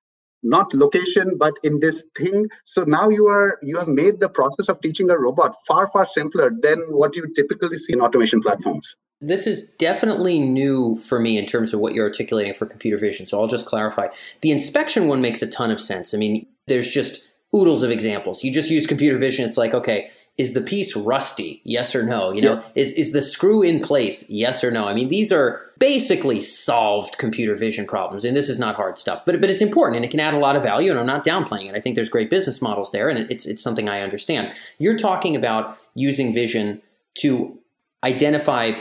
not 0.49 0.73
location 0.75 1.37
but 1.39 1.55
in 1.63 1.81
this 1.81 2.05
thing. 2.17 2.47
So 2.65 2.85
now 2.85 3.09
you 3.09 3.27
are 3.27 3.59
you 3.63 3.79
have 3.79 3.89
made 3.89 4.21
the 4.21 4.29
process 4.29 4.69
of 4.69 4.81
teaching 4.81 5.11
a 5.11 5.19
robot 5.19 5.55
far 5.67 5.87
far 5.89 6.07
simpler 6.07 6.51
than 6.63 6.79
what 6.91 7.17
you 7.17 7.33
typically 7.35 7.77
see 7.79 7.93
in 7.93 8.01
automation 8.01 8.41
platforms. 8.41 8.95
This 9.21 9.47
is 9.47 9.71
definitely 9.79 10.39
new 10.39 10.97
for 10.97 11.19
me 11.19 11.39
in 11.39 11.47
terms 11.47 11.73
of 11.73 11.81
what 11.81 11.95
you're 11.95 12.07
articulating 12.07 12.53
for 12.55 12.67
computer 12.67 12.99
vision 12.99 13.27
so 13.27 13.41
i'll 13.41 13.49
just 13.49 13.67
clarify. 13.67 14.09
The 14.43 14.51
inspection 14.51 15.09
one 15.09 15.21
makes 15.21 15.43
a 15.43 15.47
ton 15.47 15.71
of 15.71 15.81
sense. 15.81 16.15
I 16.15 16.19
mean 16.19 16.47
there's 16.67 16.91
just 16.91 17.27
oodles 17.55 17.83
of 17.83 17.91
examples. 17.91 18.45
You 18.45 18.53
just 18.53 18.71
use 18.71 18.87
computer 18.87 19.19
vision 19.19 19.47
it's 19.47 19.57
like 19.57 19.75
okay 19.75 20.11
is 20.39 20.53
the 20.53 20.61
piece 20.61 20.95
rusty? 20.95 21.63
Yes 21.65 21.95
or 21.95 22.03
no? 22.03 22.31
You 22.31 22.43
know, 22.43 22.55
yeah. 22.55 22.63
is 22.75 22.93
is 22.93 23.13
the 23.13 23.23
screw 23.23 23.63
in 23.63 23.81
place? 23.81 24.29
Yes 24.29 24.63
or 24.63 24.71
no? 24.71 24.87
I 24.87 24.93
mean, 24.93 25.09
these 25.09 25.33
are 25.33 25.63
basically 25.79 26.41
solved 26.41 27.17
computer 27.19 27.55
vision 27.55 27.87
problems, 27.87 28.25
and 28.25 28.37
this 28.37 28.49
is 28.49 28.59
not 28.59 28.77
hard 28.77 28.99
stuff. 28.99 29.25
But 29.25 29.41
but 29.41 29.49
it's 29.49 29.63
important, 29.63 29.97
and 29.97 30.05
it 30.05 30.11
can 30.11 30.21
add 30.21 30.35
a 30.35 30.39
lot 30.39 30.55
of 30.55 30.63
value. 30.63 30.91
And 30.91 31.01
I'm 31.01 31.07
not 31.07 31.25
downplaying 31.25 31.71
it. 31.71 31.75
I 31.75 31.81
think 31.81 31.95
there's 31.95 32.11
great 32.11 32.29
business 32.29 32.61
models 32.61 32.93
there, 32.93 33.09
and 33.09 33.31
it's 33.31 33.47
it's 33.47 33.63
something 33.63 33.89
I 33.89 34.03
understand. 34.03 34.53
You're 34.79 34.99
talking 34.99 35.35
about 35.35 35.79
using 35.95 36.35
vision 36.35 36.83
to 37.19 37.59
identify 38.05 38.73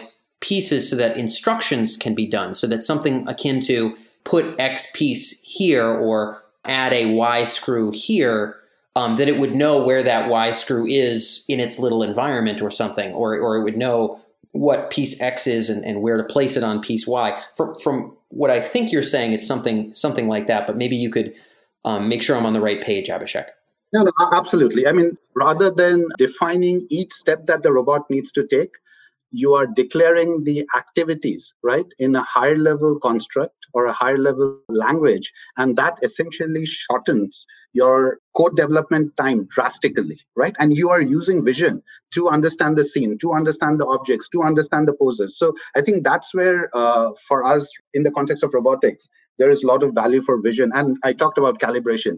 pieces 0.41 0.89
so 0.89 0.97
that 0.97 1.15
instructions 1.15 1.95
can 1.95 2.13
be 2.13 2.25
done, 2.25 2.53
so 2.53 2.67
that 2.67 2.83
something 2.83 3.25
akin 3.29 3.61
to 3.61 3.95
put 4.25 4.59
X 4.59 4.91
piece 4.93 5.41
here 5.41 5.87
or 5.87 6.43
add 6.65 6.91
a 6.91 7.05
Y 7.05 7.45
screw 7.45 7.91
here 7.91 8.57
um, 8.95 9.15
that 9.17 9.27
it 9.27 9.39
would 9.39 9.53
know 9.53 9.83
where 9.83 10.03
that 10.03 10.29
Y 10.29 10.51
screw 10.51 10.85
is 10.87 11.43
in 11.47 11.59
its 11.59 11.79
little 11.79 12.01
environment 12.01 12.61
or 12.61 12.71
something, 12.71 13.11
or, 13.13 13.37
or 13.37 13.57
it 13.57 13.63
would 13.63 13.77
know 13.77 14.19
what 14.51 14.89
piece 14.89 15.19
X 15.19 15.47
is 15.47 15.69
and, 15.69 15.83
and 15.83 16.01
where 16.01 16.17
to 16.17 16.23
place 16.23 16.55
it 16.55 16.63
on 16.63 16.81
piece 16.81 17.05
Y. 17.05 17.39
From, 17.55 17.75
from 17.75 18.15
what 18.29 18.49
I 18.49 18.61
think 18.61 18.91
you're 18.91 19.03
saying, 19.03 19.33
it's 19.33 19.45
something 19.45 19.93
something 19.93 20.27
like 20.27 20.47
that, 20.47 20.65
but 20.65 20.77
maybe 20.77 20.95
you 20.95 21.09
could 21.09 21.33
um, 21.83 22.07
make 22.07 22.21
sure 22.21 22.37
I'm 22.37 22.45
on 22.45 22.53
the 22.53 22.61
right 22.61 22.81
page, 22.81 23.09
Abhishek. 23.09 23.47
No, 23.93 24.03
no, 24.03 24.11
absolutely. 24.33 24.87
I 24.87 24.91
mean, 24.91 25.17
rather 25.35 25.71
than 25.71 26.07
defining 26.17 26.85
each 26.89 27.13
step 27.13 27.45
that 27.45 27.63
the 27.63 27.71
robot 27.71 28.09
needs 28.09 28.31
to 28.33 28.47
take, 28.47 28.71
you 29.31 29.53
are 29.53 29.67
declaring 29.67 30.43
the 30.43 30.65
activities, 30.75 31.53
right, 31.63 31.85
in 31.99 32.15
a 32.15 32.23
higher 32.23 32.57
level 32.57 32.99
construct 32.99 33.55
or 33.75 33.85
a 33.85 33.93
higher 33.93 34.17
level 34.17 34.59
language. 34.69 35.31
And 35.57 35.75
that 35.75 35.99
essentially 36.01 36.65
shortens 36.65 37.45
your 37.73 38.19
code 38.37 38.55
development 38.55 39.15
time 39.17 39.45
drastically, 39.49 40.19
right? 40.35 40.55
And 40.59 40.75
you 40.75 40.89
are 40.89 41.01
using 41.01 41.43
vision 41.43 41.83
to 42.13 42.29
understand 42.29 42.77
the 42.77 42.85
scene, 42.85 43.17
to 43.19 43.33
understand 43.33 43.81
the 43.81 43.85
objects, 43.85 44.29
to 44.29 44.41
understand 44.41 44.87
the 44.87 44.93
poses. 44.93 45.37
So 45.37 45.53
I 45.75 45.81
think 45.81 46.05
that's 46.05 46.33
where, 46.33 46.69
uh, 46.73 47.11
for 47.27 47.43
us, 47.43 47.69
in 47.93 48.03
the 48.03 48.11
context 48.11 48.43
of 48.43 48.53
robotics, 48.53 49.07
there 49.37 49.49
is 49.49 49.63
a 49.63 49.67
lot 49.67 49.83
of 49.83 49.93
value 49.93 50.21
for 50.21 50.41
vision. 50.41 50.71
And 50.73 50.97
I 51.03 51.11
talked 51.11 51.37
about 51.37 51.59
calibration. 51.59 52.17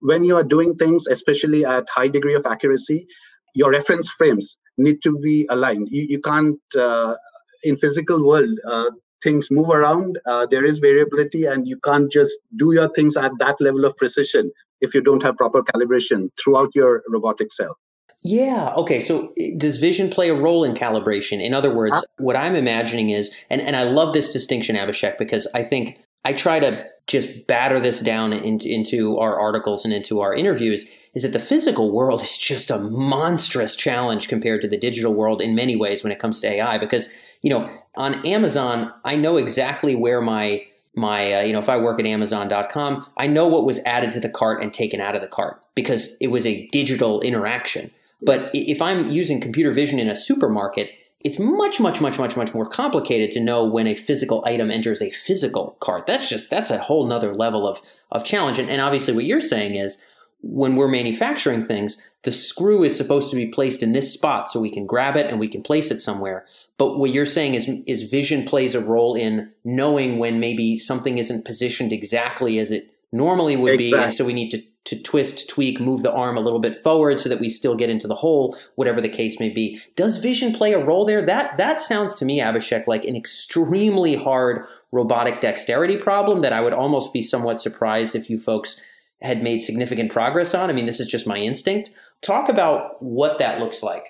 When 0.00 0.24
you 0.24 0.36
are 0.36 0.44
doing 0.44 0.76
things, 0.76 1.06
especially 1.06 1.64
at 1.64 1.88
high 1.88 2.08
degree 2.08 2.34
of 2.34 2.44
accuracy, 2.44 3.06
your 3.54 3.70
reference 3.70 4.10
frames 4.10 4.58
need 4.76 5.00
to 5.04 5.18
be 5.20 5.46
aligned. 5.48 5.88
You, 5.90 6.02
you 6.02 6.20
can't, 6.20 6.60
uh, 6.78 7.14
in 7.62 7.78
physical 7.78 8.26
world, 8.26 8.58
uh, 8.68 8.90
things 9.24 9.50
move 9.50 9.70
around. 9.70 10.18
Uh, 10.26 10.46
there 10.46 10.64
is 10.64 10.78
variability, 10.78 11.46
and 11.46 11.66
you 11.66 11.78
can't 11.84 12.12
just 12.12 12.38
do 12.56 12.72
your 12.72 12.88
things 12.90 13.16
at 13.16 13.32
that 13.40 13.60
level 13.60 13.84
of 13.84 13.96
precision 13.96 14.52
if 14.80 14.94
you 14.94 15.00
don't 15.00 15.22
have 15.22 15.36
proper 15.36 15.62
calibration 15.62 16.28
throughout 16.40 16.70
your 16.74 17.02
robotic 17.08 17.52
cell. 17.52 17.76
Yeah. 18.22 18.72
Okay. 18.76 19.00
So 19.00 19.34
does 19.58 19.76
vision 19.76 20.08
play 20.08 20.30
a 20.30 20.34
role 20.34 20.64
in 20.64 20.74
calibration? 20.74 21.42
In 21.42 21.52
other 21.52 21.74
words, 21.74 22.02
what 22.16 22.36
I'm 22.36 22.54
imagining 22.54 23.10
is, 23.10 23.30
and, 23.50 23.60
and 23.60 23.76
I 23.76 23.84
love 23.84 24.14
this 24.14 24.32
distinction, 24.32 24.76
Abhishek, 24.76 25.18
because 25.18 25.46
I 25.54 25.62
think 25.62 25.98
I 26.24 26.32
try 26.32 26.60
to 26.60 26.86
just 27.06 27.46
batter 27.46 27.80
this 27.80 28.00
down 28.00 28.32
into, 28.32 28.66
into 28.66 29.18
our 29.18 29.38
articles 29.38 29.84
and 29.84 29.92
into 29.92 30.20
our 30.20 30.34
interviews 30.34 30.86
is 31.14 31.22
that 31.22 31.32
the 31.32 31.38
physical 31.38 31.92
world 31.92 32.22
is 32.22 32.38
just 32.38 32.70
a 32.70 32.78
monstrous 32.78 33.76
challenge 33.76 34.26
compared 34.26 34.62
to 34.62 34.68
the 34.68 34.78
digital 34.78 35.12
world 35.12 35.42
in 35.42 35.54
many 35.54 35.76
ways 35.76 36.02
when 36.02 36.12
it 36.12 36.18
comes 36.18 36.40
to 36.40 36.50
AI. 36.50 36.78
Because, 36.78 37.08
you 37.42 37.50
know, 37.50 37.70
on 37.96 38.24
Amazon, 38.26 38.90
I 39.04 39.16
know 39.16 39.36
exactly 39.36 39.94
where 39.94 40.20
my 40.20 40.64
my 40.96 41.32
uh, 41.32 41.42
you 41.42 41.52
know 41.52 41.58
if 41.58 41.68
i 41.68 41.76
work 41.76 41.98
at 41.98 42.06
amazon.com 42.06 43.04
i 43.16 43.26
know 43.26 43.48
what 43.48 43.64
was 43.64 43.80
added 43.80 44.12
to 44.12 44.20
the 44.20 44.28
cart 44.28 44.62
and 44.62 44.72
taken 44.72 45.00
out 45.00 45.16
of 45.16 45.22
the 45.22 45.26
cart 45.26 45.60
because 45.74 46.16
it 46.20 46.28
was 46.28 46.46
a 46.46 46.68
digital 46.68 47.20
interaction 47.22 47.90
but 48.24 48.50
if 48.54 48.80
I'm 48.80 49.08
using 49.08 49.40
computer 49.40 49.70
vision 49.70 49.98
in 49.98 50.08
a 50.08 50.16
supermarket, 50.16 50.90
it's 51.24 51.38
much, 51.38 51.80
much, 51.80 52.02
much, 52.02 52.18
much, 52.18 52.36
much 52.36 52.52
more 52.52 52.66
complicated 52.66 53.30
to 53.32 53.40
know 53.40 53.64
when 53.64 53.86
a 53.86 53.94
physical 53.94 54.44
item 54.46 54.70
enters 54.70 55.00
a 55.00 55.10
physical 55.10 55.76
cart. 55.80 56.06
That's 56.06 56.28
just 56.28 56.50
that's 56.50 56.70
a 56.70 56.78
whole 56.78 57.06
nother 57.06 57.34
level 57.34 57.66
of 57.66 57.80
of 58.12 58.24
challenge. 58.24 58.58
And, 58.58 58.68
and 58.68 58.80
obviously, 58.80 59.14
what 59.14 59.24
you're 59.24 59.40
saying 59.40 59.74
is 59.74 60.00
when 60.42 60.76
we're 60.76 60.88
manufacturing 60.88 61.62
things, 61.62 61.96
the 62.22 62.32
screw 62.32 62.84
is 62.84 62.94
supposed 62.94 63.30
to 63.30 63.36
be 63.36 63.46
placed 63.46 63.82
in 63.82 63.92
this 63.92 64.12
spot 64.12 64.50
so 64.50 64.60
we 64.60 64.70
can 64.70 64.86
grab 64.86 65.16
it 65.16 65.30
and 65.30 65.40
we 65.40 65.48
can 65.48 65.62
place 65.62 65.90
it 65.90 66.00
somewhere. 66.00 66.44
But 66.76 66.98
what 66.98 67.10
you're 67.10 67.24
saying 67.24 67.54
is 67.54 67.70
is 67.86 68.10
vision 68.10 68.44
plays 68.44 68.74
a 68.74 68.84
role 68.84 69.14
in 69.14 69.50
knowing 69.64 70.18
when 70.18 70.38
maybe 70.38 70.76
something 70.76 71.16
isn't 71.16 71.46
positioned 71.46 71.92
exactly 71.92 72.58
as 72.58 72.70
it 72.70 72.90
normally 73.12 73.56
would 73.56 73.80
exactly. 73.80 73.98
be, 73.98 74.04
and 74.04 74.14
so 74.14 74.24
we 74.26 74.34
need 74.34 74.50
to 74.50 74.62
to 74.84 75.02
twist, 75.02 75.48
tweak, 75.48 75.80
move 75.80 76.02
the 76.02 76.12
arm 76.12 76.36
a 76.36 76.40
little 76.40 76.58
bit 76.58 76.74
forward 76.74 77.18
so 77.18 77.28
that 77.28 77.40
we 77.40 77.48
still 77.48 77.74
get 77.74 77.90
into 77.90 78.06
the 78.06 78.14
hole, 78.14 78.56
whatever 78.76 79.00
the 79.00 79.08
case 79.08 79.40
may 79.40 79.48
be. 79.48 79.80
Does 79.96 80.18
vision 80.18 80.52
play 80.52 80.72
a 80.72 80.84
role 80.84 81.04
there? 81.04 81.22
That 81.22 81.56
that 81.56 81.80
sounds 81.80 82.14
to 82.16 82.24
me, 82.24 82.40
Abhishek, 82.40 82.86
like 82.86 83.04
an 83.04 83.16
extremely 83.16 84.14
hard 84.14 84.66
robotic 84.92 85.40
dexterity 85.40 85.96
problem 85.96 86.40
that 86.40 86.52
I 86.52 86.60
would 86.60 86.74
almost 86.74 87.12
be 87.12 87.22
somewhat 87.22 87.60
surprised 87.60 88.14
if 88.14 88.28
you 88.28 88.38
folks 88.38 88.80
had 89.22 89.42
made 89.42 89.62
significant 89.62 90.12
progress 90.12 90.54
on. 90.54 90.68
I 90.68 90.74
mean, 90.74 90.86
this 90.86 91.00
is 91.00 91.08
just 91.08 91.26
my 91.26 91.38
instinct. 91.38 91.90
Talk 92.20 92.48
about 92.48 93.02
what 93.02 93.38
that 93.38 93.60
looks 93.60 93.82
like. 93.82 94.08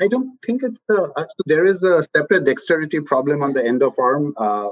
I 0.00 0.08
don't 0.08 0.36
think 0.44 0.62
it's 0.64 0.80
the. 0.88 1.12
Uh, 1.16 1.24
there 1.46 1.64
is 1.64 1.82
a 1.82 2.02
separate 2.16 2.44
dexterity 2.44 3.00
problem 3.00 3.42
on 3.42 3.52
the 3.52 3.64
end 3.64 3.82
of 3.82 3.94
arm. 3.98 4.34
Uh, 4.36 4.70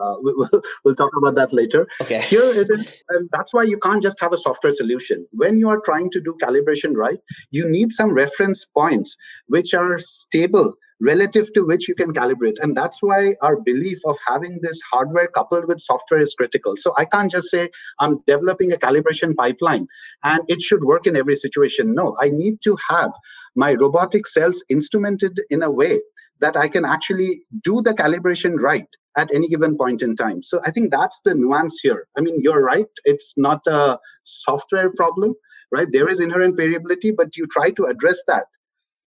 uh, 0.00 0.16
we'll, 0.20 0.62
we'll 0.84 0.94
talk 0.94 1.12
about 1.16 1.34
that 1.36 1.52
later. 1.52 1.86
Okay. 2.00 2.20
Here 2.20 2.42
it 2.42 2.68
is, 2.70 2.94
and 3.10 3.28
that's 3.32 3.52
why 3.52 3.62
you 3.62 3.78
can't 3.78 4.02
just 4.02 4.20
have 4.20 4.32
a 4.32 4.36
software 4.36 4.74
solution. 4.74 5.26
When 5.32 5.58
you 5.58 5.68
are 5.68 5.80
trying 5.80 6.10
to 6.12 6.20
do 6.20 6.36
calibration 6.42 6.94
right, 6.94 7.18
you 7.50 7.68
need 7.68 7.92
some 7.92 8.12
reference 8.12 8.64
points 8.64 9.16
which 9.46 9.74
are 9.74 9.98
stable 9.98 10.74
relative 11.00 11.52
to 11.52 11.64
which 11.66 11.88
you 11.88 11.94
can 11.94 12.12
calibrate. 12.12 12.54
And 12.60 12.76
that's 12.76 13.02
why 13.02 13.36
our 13.42 13.60
belief 13.60 13.98
of 14.06 14.16
having 14.26 14.58
this 14.62 14.80
hardware 14.90 15.28
coupled 15.28 15.66
with 15.66 15.80
software 15.80 16.20
is 16.20 16.34
critical. 16.34 16.74
So 16.76 16.94
I 16.96 17.04
can't 17.04 17.30
just 17.30 17.48
say 17.48 17.70
I'm 17.98 18.20
developing 18.26 18.72
a 18.72 18.76
calibration 18.76 19.36
pipeline 19.36 19.86
and 20.24 20.42
it 20.48 20.62
should 20.62 20.84
work 20.84 21.06
in 21.06 21.16
every 21.16 21.36
situation. 21.36 21.94
No, 21.94 22.16
I 22.20 22.30
need 22.30 22.62
to 22.62 22.76
have 22.88 23.12
my 23.54 23.74
robotic 23.74 24.26
cells 24.26 24.64
instrumented 24.70 25.38
in 25.50 25.62
a 25.62 25.70
way 25.70 26.00
that 26.40 26.56
I 26.56 26.68
can 26.68 26.84
actually 26.84 27.42
do 27.62 27.82
the 27.82 27.94
calibration 27.94 28.58
right 28.58 28.88
at 29.16 29.30
any 29.32 29.48
given 29.48 29.76
point 29.76 30.02
in 30.02 30.14
time. 30.14 30.42
So 30.42 30.60
I 30.64 30.70
think 30.70 30.90
that's 30.90 31.20
the 31.24 31.34
nuance 31.34 31.80
here. 31.82 32.06
I 32.16 32.20
mean, 32.20 32.40
you're 32.42 32.62
right. 32.62 32.86
It's 33.04 33.34
not 33.36 33.60
a 33.66 33.98
software 34.24 34.90
problem, 34.92 35.34
right? 35.72 35.88
There 35.90 36.08
is 36.08 36.20
inherent 36.20 36.56
variability, 36.56 37.10
but 37.10 37.36
you 37.36 37.46
try 37.46 37.70
to 37.70 37.84
address 37.84 38.18
that 38.26 38.46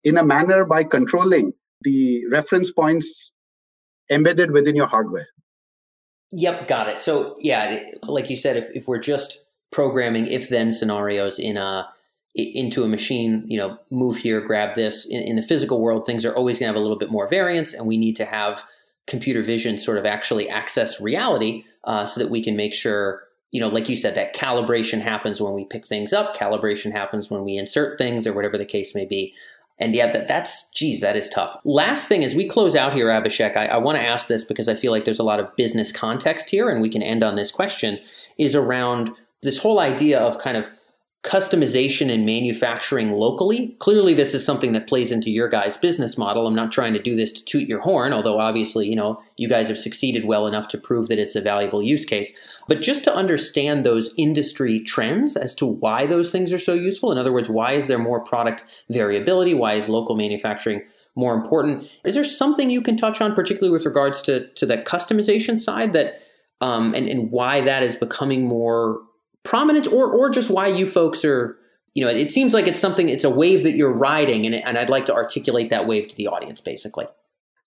in 0.03 0.17
a 0.17 0.23
manner 0.23 0.65
by 0.65 0.83
controlling 0.83 1.53
the 1.81 2.25
reference 2.27 2.71
points 2.71 3.31
embedded 4.09 4.51
within 4.51 4.75
your 4.75 4.87
hardware. 4.87 5.27
Yep, 6.31 6.67
got 6.67 6.87
it. 6.87 7.01
So 7.01 7.35
yeah, 7.39 7.79
like 8.03 8.29
you 8.29 8.35
said, 8.35 8.57
if, 8.57 8.67
if 8.73 8.87
we're 8.87 8.99
just 8.99 9.45
programming 9.71 10.25
if 10.27 10.49
then 10.49 10.73
scenarios 10.73 11.39
in 11.39 11.57
a 11.57 11.87
into 12.35 12.83
a 12.83 12.87
machine, 12.87 13.43
you 13.47 13.57
know, 13.57 13.77
move 13.89 14.17
here, 14.17 14.39
grab 14.39 14.75
this. 14.75 15.05
In, 15.05 15.21
in 15.23 15.35
the 15.35 15.41
physical 15.41 15.81
world, 15.81 16.05
things 16.05 16.23
are 16.25 16.35
always 16.35 16.59
going 16.59 16.67
to 16.67 16.73
have 16.73 16.79
a 16.79 16.83
little 16.83 16.97
bit 16.97 17.11
more 17.11 17.27
variance, 17.27 17.73
and 17.73 17.87
we 17.87 17.97
need 17.97 18.15
to 18.17 18.25
have 18.25 18.63
computer 19.07 19.41
vision 19.41 19.77
sort 19.77 19.97
of 19.97 20.05
actually 20.05 20.49
access 20.49 21.01
reality 21.01 21.63
uh, 21.83 22.05
so 22.05 22.19
that 22.19 22.29
we 22.29 22.43
can 22.43 22.55
make 22.55 22.73
sure 22.73 23.23
you 23.51 23.59
know 23.59 23.67
like 23.67 23.89
you 23.89 23.95
said 23.95 24.15
that 24.15 24.35
calibration 24.35 25.01
happens 25.01 25.41
when 25.41 25.53
we 25.53 25.65
pick 25.65 25.85
things 25.85 26.13
up 26.13 26.35
calibration 26.35 26.91
happens 26.91 27.29
when 27.29 27.43
we 27.43 27.57
insert 27.57 27.97
things 27.97 28.27
or 28.27 28.33
whatever 28.33 28.57
the 28.57 28.65
case 28.65 28.93
may 28.95 29.05
be. 29.05 29.33
And 29.81 29.95
yeah 29.95 30.11
that, 30.11 30.27
that's 30.27 30.69
geez 30.71 30.99
that 31.01 31.15
is 31.15 31.29
tough. 31.29 31.57
Last 31.63 32.07
thing 32.07 32.23
as 32.23 32.35
we 32.35 32.47
close 32.47 32.75
out 32.75 32.93
here 32.93 33.07
abhishek. 33.07 33.55
I, 33.55 33.67
I 33.67 33.77
want 33.77 33.97
to 33.97 34.05
ask 34.05 34.27
this 34.27 34.43
because 34.43 34.69
i 34.69 34.75
feel 34.75 34.91
like 34.91 35.05
there's 35.05 35.19
a 35.19 35.23
lot 35.23 35.39
of 35.39 35.55
business 35.55 35.91
context 35.91 36.49
here 36.49 36.69
and 36.69 36.81
we 36.81 36.89
can 36.89 37.01
end 37.01 37.23
on 37.23 37.35
this 37.35 37.51
question 37.51 37.99
is 38.37 38.55
around 38.55 39.11
this 39.41 39.57
whole 39.57 39.79
idea 39.79 40.19
of 40.19 40.37
kind 40.37 40.57
of 40.57 40.69
customization 41.23 42.09
and 42.09 42.25
manufacturing 42.25 43.11
locally. 43.11 43.75
Clearly, 43.79 44.13
this 44.13 44.33
is 44.33 44.45
something 44.45 44.71
that 44.71 44.87
plays 44.87 45.11
into 45.11 45.29
your 45.29 45.49
guys' 45.49 45.75
business 45.75 46.17
model. 46.17 46.47
I'm 46.47 46.55
not 46.55 46.71
trying 46.71 46.93
to 46.93 47.01
do 47.01 47.13
this 47.13 47.33
to 47.33 47.43
toot 47.43 47.67
your 47.67 47.81
horn, 47.81 48.13
although 48.13 48.39
obviously, 48.39 48.87
you 48.87 48.95
know, 48.95 49.21
you 49.35 49.49
guys 49.49 49.67
have 49.67 49.77
succeeded 49.77 50.23
well 50.23 50.47
enough 50.47 50.69
to 50.69 50.77
prove 50.77 51.09
that 51.09 51.19
it's 51.19 51.35
a 51.35 51.41
valuable 51.41 51.83
use 51.83 52.05
case. 52.05 52.31
But 52.69 52.81
just 52.81 53.03
to 53.03 53.13
understand 53.13 53.83
those 53.83 54.13
industry 54.17 54.79
trends 54.79 55.35
as 55.35 55.53
to 55.55 55.65
why 55.65 56.05
those 56.05 56.31
things 56.31 56.53
are 56.53 56.59
so 56.59 56.73
useful. 56.73 57.11
In 57.11 57.17
other 57.17 57.33
words, 57.33 57.49
why 57.49 57.73
is 57.73 57.87
there 57.87 57.99
more 57.99 58.23
product 58.23 58.85
variability? 58.89 59.53
Why 59.53 59.73
is 59.73 59.89
local 59.89 60.15
manufacturing 60.15 60.83
more 61.15 61.33
important? 61.33 61.89
Is 62.05 62.15
there 62.15 62.23
something 62.23 62.69
you 62.69 62.81
can 62.81 62.95
touch 62.95 63.19
on, 63.19 63.33
particularly 63.33 63.73
with 63.73 63.85
regards 63.85 64.21
to, 64.21 64.47
to 64.53 64.65
the 64.65 64.77
customization 64.77 65.59
side 65.59 65.91
that 65.91 66.21
um, 66.61 66.93
and, 66.93 67.07
and 67.07 67.31
why 67.31 67.61
that 67.61 67.83
is 67.83 67.95
becoming 67.95 68.45
more 68.45 69.01
prominent 69.43 69.87
or 69.87 70.11
or 70.11 70.29
just 70.29 70.49
why 70.49 70.67
you 70.67 70.85
folks 70.85 71.23
are 71.23 71.57
you 71.93 72.03
know 72.03 72.11
it 72.11 72.31
seems 72.31 72.53
like 72.53 72.67
it's 72.67 72.79
something 72.79 73.09
it's 73.09 73.23
a 73.23 73.29
wave 73.29 73.63
that 73.63 73.75
you're 73.75 73.95
riding 73.95 74.45
and, 74.45 74.55
and 74.55 74.77
i'd 74.77 74.89
like 74.89 75.05
to 75.05 75.13
articulate 75.13 75.69
that 75.69 75.87
wave 75.87 76.07
to 76.07 76.15
the 76.15 76.27
audience 76.27 76.61
basically. 76.61 77.05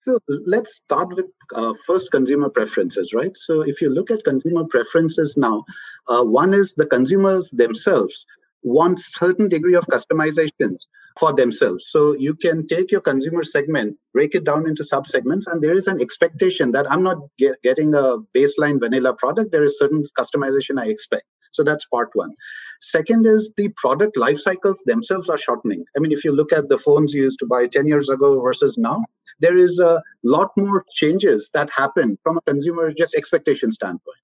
So 0.05 0.19
let's 0.29 0.75
start 0.75 1.15
with 1.15 1.27
uh, 1.55 1.75
first 1.87 2.11
consumer 2.11 2.49
preferences 2.49 3.13
right? 3.15 3.37
So 3.37 3.61
if 3.63 3.81
you 3.81 3.89
look 3.89 4.11
at 4.11 4.25
consumer 4.25 4.65
preferences 4.65 5.37
now 5.37 5.65
uh, 6.09 6.25
one 6.25 6.55
is 6.55 6.75
the 6.75 6.87
consumers 6.87 7.51
themselves 7.51 8.27
want 8.65 8.99
certain 9.01 9.49
degree 9.49 9.75
of 9.75 9.87
customizations 9.87 10.87
for 11.19 11.33
themselves. 11.33 11.89
So 11.89 12.15
you 12.15 12.35
can 12.35 12.67
take 12.67 12.91
your 12.91 13.01
consumer 13.01 13.45
segment 13.45 13.97
break 14.13 14.35
it 14.35 14.45
down 14.45 14.67
into 14.67 14.85
sub 14.85 15.07
segments 15.07 15.47
and 15.47 15.63
there 15.63 15.75
is 15.75 15.87
an 15.87 16.01
expectation 16.01 16.73
that 16.73 16.91
i'm 16.91 17.03
not 17.03 17.19
get, 17.39 17.61
getting 17.63 17.95
a 17.95 18.19
baseline 18.37 18.79
vanilla 18.79 19.15
product 19.15 19.53
there 19.53 19.65
is 19.65 19.79
certain 19.79 20.05
customization 20.19 20.81
i 20.81 20.87
expect 20.87 21.25
so 21.53 21.63
that's 21.63 21.87
part 21.87 22.11
one. 22.15 22.35
Second 22.81 23.27
is 23.27 23.53
the 23.57 23.69
product 23.77 24.17
life 24.17 24.41
cycles 24.41 24.83
themselves 24.87 25.29
are 25.29 25.39
shortening. 25.39 25.85
I 25.97 26.01
mean, 26.01 26.13
if 26.13 26.25
you 26.25 26.33
look 26.33 26.53
at 26.53 26.69
the 26.69 26.79
phones 26.79 27.15
you 27.15 27.23
used 27.23 27.39
to 27.41 27.47
buy 27.47 27.67
10 27.67 27.87
years 27.87 28.09
ago 28.09 28.41
versus 28.41 28.77
now, 28.77 29.05
there 29.41 29.57
is 29.57 29.79
a 29.79 30.03
lot 30.25 30.51
more 30.57 30.85
changes 30.93 31.51
that 31.55 31.71
happen 31.71 32.19
from 32.23 32.39
a 32.39 32.43
consumer 32.43 32.93
just 32.93 33.15
expectation 33.15 33.71
standpoint. 33.71 34.19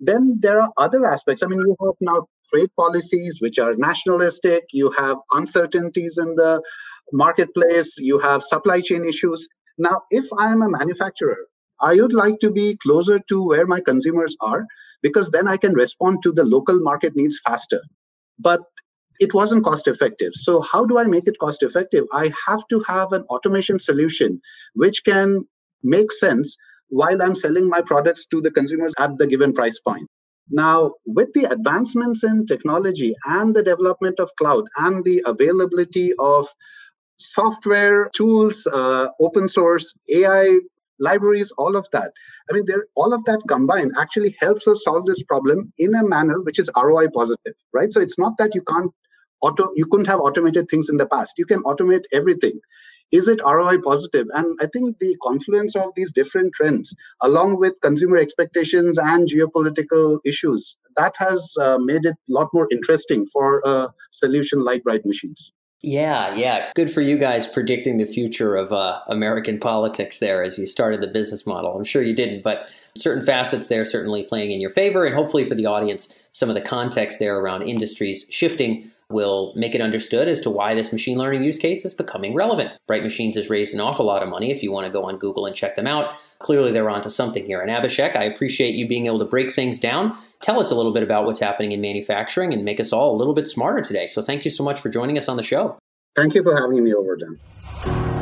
Then 0.00 0.38
there 0.40 0.60
are 0.60 0.72
other 0.78 1.06
aspects. 1.06 1.42
I 1.42 1.46
mean, 1.46 1.60
you 1.60 1.76
have 1.80 1.94
now 2.00 2.26
trade 2.52 2.70
policies 2.76 3.40
which 3.40 3.58
are 3.58 3.74
nationalistic, 3.76 4.64
you 4.72 4.90
have 4.92 5.16
uncertainties 5.32 6.18
in 6.18 6.34
the 6.36 6.62
marketplace, 7.12 7.98
you 7.98 8.18
have 8.18 8.42
supply 8.42 8.80
chain 8.80 9.04
issues. 9.04 9.46
Now, 9.78 10.00
if 10.10 10.26
I 10.38 10.50
am 10.50 10.62
a 10.62 10.70
manufacturer, 10.70 11.38
I 11.80 11.94
would 11.96 12.12
like 12.12 12.38
to 12.40 12.50
be 12.50 12.76
closer 12.82 13.18
to 13.28 13.46
where 13.46 13.66
my 13.66 13.80
consumers 13.80 14.36
are 14.40 14.66
because 15.02 15.30
then 15.30 15.48
I 15.48 15.56
can 15.56 15.74
respond 15.74 16.22
to 16.22 16.32
the 16.32 16.44
local 16.44 16.78
market 16.80 17.16
needs 17.16 17.38
faster. 17.44 17.80
But 18.38 18.60
it 19.20 19.34
wasn't 19.34 19.64
cost 19.64 19.86
effective. 19.86 20.32
So, 20.34 20.60
how 20.62 20.84
do 20.86 20.98
I 20.98 21.04
make 21.04 21.28
it 21.28 21.38
cost 21.38 21.62
effective? 21.62 22.04
I 22.12 22.32
have 22.46 22.66
to 22.68 22.80
have 22.88 23.12
an 23.12 23.22
automation 23.24 23.78
solution 23.78 24.40
which 24.74 25.04
can 25.04 25.46
make 25.82 26.10
sense 26.10 26.56
while 26.88 27.22
I'm 27.22 27.36
selling 27.36 27.68
my 27.68 27.82
products 27.82 28.26
to 28.26 28.40
the 28.40 28.50
consumers 28.50 28.94
at 28.98 29.16
the 29.18 29.26
given 29.26 29.52
price 29.52 29.78
point. 29.80 30.08
Now, 30.50 30.94
with 31.06 31.32
the 31.34 31.44
advancements 31.44 32.24
in 32.24 32.46
technology 32.46 33.14
and 33.26 33.54
the 33.54 33.62
development 33.62 34.18
of 34.18 34.30
cloud 34.36 34.64
and 34.78 35.04
the 35.04 35.22
availability 35.24 36.12
of 36.18 36.48
software 37.18 38.10
tools, 38.14 38.66
uh, 38.66 39.08
open 39.20 39.48
source, 39.48 39.94
AI 40.12 40.58
libraries, 41.00 41.52
all 41.58 41.76
of 41.76 41.88
that. 41.92 42.12
I 42.50 42.54
mean, 42.54 42.64
there 42.66 42.86
all 42.94 43.12
of 43.12 43.24
that 43.24 43.40
combined 43.48 43.92
actually 43.98 44.36
helps 44.40 44.68
us 44.68 44.84
solve 44.84 45.06
this 45.06 45.22
problem 45.24 45.72
in 45.78 45.94
a 45.94 46.06
manner 46.06 46.40
which 46.40 46.58
is 46.58 46.70
ROI 46.76 47.08
positive, 47.08 47.54
right? 47.72 47.92
So 47.92 48.00
it's 48.00 48.18
not 48.18 48.38
that 48.38 48.54
you 48.54 48.62
can't 48.62 48.92
auto 49.40 49.70
you 49.74 49.86
couldn't 49.86 50.06
have 50.06 50.20
automated 50.20 50.68
things 50.68 50.88
in 50.88 50.96
the 50.96 51.06
past. 51.06 51.34
You 51.38 51.46
can 51.46 51.62
automate 51.62 52.04
everything 52.12 52.60
is 53.12 53.28
it 53.28 53.40
ROI 53.44 53.78
positive? 53.78 54.28
And 54.34 54.56
I 54.60 54.66
think 54.72 54.98
the 54.98 55.16
confluence 55.22 55.74
of 55.74 55.90
these 55.96 56.12
different 56.12 56.54
trends, 56.54 56.94
along 57.22 57.58
with 57.58 57.74
consumer 57.82 58.16
expectations 58.16 58.98
and 58.98 59.28
geopolitical 59.28 60.18
issues, 60.24 60.76
that 60.96 61.16
has 61.16 61.54
uh, 61.60 61.78
made 61.78 62.04
it 62.04 62.14
a 62.28 62.32
lot 62.32 62.48
more 62.52 62.68
interesting 62.70 63.26
for 63.26 63.60
a 63.64 63.88
solution 64.10 64.60
like 64.60 64.84
Bright 64.84 65.04
Machines. 65.04 65.52
Yeah, 65.82 66.34
yeah. 66.34 66.70
Good 66.74 66.90
for 66.90 67.00
you 67.00 67.16
guys 67.16 67.46
predicting 67.46 67.96
the 67.96 68.04
future 68.04 68.54
of 68.54 68.70
uh, 68.70 69.00
American 69.08 69.58
politics 69.58 70.18
there 70.18 70.42
as 70.42 70.58
you 70.58 70.66
started 70.66 71.00
the 71.00 71.06
business 71.06 71.46
model. 71.46 71.74
I'm 71.74 71.84
sure 71.84 72.02
you 72.02 72.14
didn't, 72.14 72.42
but 72.42 72.68
certain 72.96 73.24
facets 73.24 73.68
there 73.68 73.86
certainly 73.86 74.24
playing 74.24 74.50
in 74.50 74.60
your 74.60 74.70
favor. 74.70 75.06
And 75.06 75.14
hopefully 75.14 75.46
for 75.46 75.54
the 75.54 75.64
audience, 75.64 76.26
some 76.32 76.50
of 76.50 76.54
the 76.54 76.60
context 76.60 77.18
there 77.18 77.38
around 77.38 77.62
industries 77.62 78.26
shifting 78.28 78.90
will 79.08 79.52
make 79.56 79.74
it 79.74 79.80
understood 79.80 80.28
as 80.28 80.40
to 80.42 80.50
why 80.50 80.74
this 80.74 80.92
machine 80.92 81.16
learning 81.16 81.42
use 81.42 81.58
case 81.58 81.84
is 81.84 81.94
becoming 81.94 82.34
relevant. 82.34 82.72
Bright 82.86 83.02
Machines 83.02 83.36
has 83.36 83.50
raised 83.50 83.74
an 83.74 83.80
awful 83.80 84.06
lot 84.06 84.22
of 84.22 84.28
money 84.28 84.52
if 84.52 84.62
you 84.62 84.70
want 84.70 84.86
to 84.86 84.92
go 84.92 85.04
on 85.04 85.16
Google 85.16 85.46
and 85.46 85.56
check 85.56 85.76
them 85.76 85.86
out. 85.86 86.14
Clearly, 86.40 86.72
they're 86.72 86.90
onto 86.90 87.10
something 87.10 87.44
here. 87.44 87.60
And 87.60 87.70
Abhishek, 87.70 88.16
I 88.16 88.24
appreciate 88.24 88.74
you 88.74 88.88
being 88.88 89.06
able 89.06 89.18
to 89.18 89.24
break 89.24 89.52
things 89.52 89.78
down. 89.78 90.16
Tell 90.40 90.58
us 90.58 90.70
a 90.70 90.74
little 90.74 90.92
bit 90.92 91.02
about 91.02 91.26
what's 91.26 91.40
happening 91.40 91.72
in 91.72 91.80
manufacturing 91.80 92.52
and 92.52 92.64
make 92.64 92.80
us 92.80 92.92
all 92.92 93.14
a 93.14 93.16
little 93.16 93.34
bit 93.34 93.46
smarter 93.46 93.82
today. 93.82 94.06
So, 94.06 94.22
thank 94.22 94.44
you 94.44 94.50
so 94.50 94.64
much 94.64 94.80
for 94.80 94.88
joining 94.88 95.18
us 95.18 95.28
on 95.28 95.36
the 95.36 95.42
show. 95.42 95.78
Thank 96.16 96.34
you 96.34 96.42
for 96.42 96.56
having 96.56 96.82
me 96.82 96.92
over, 96.92 97.16
Dan. 97.16 98.19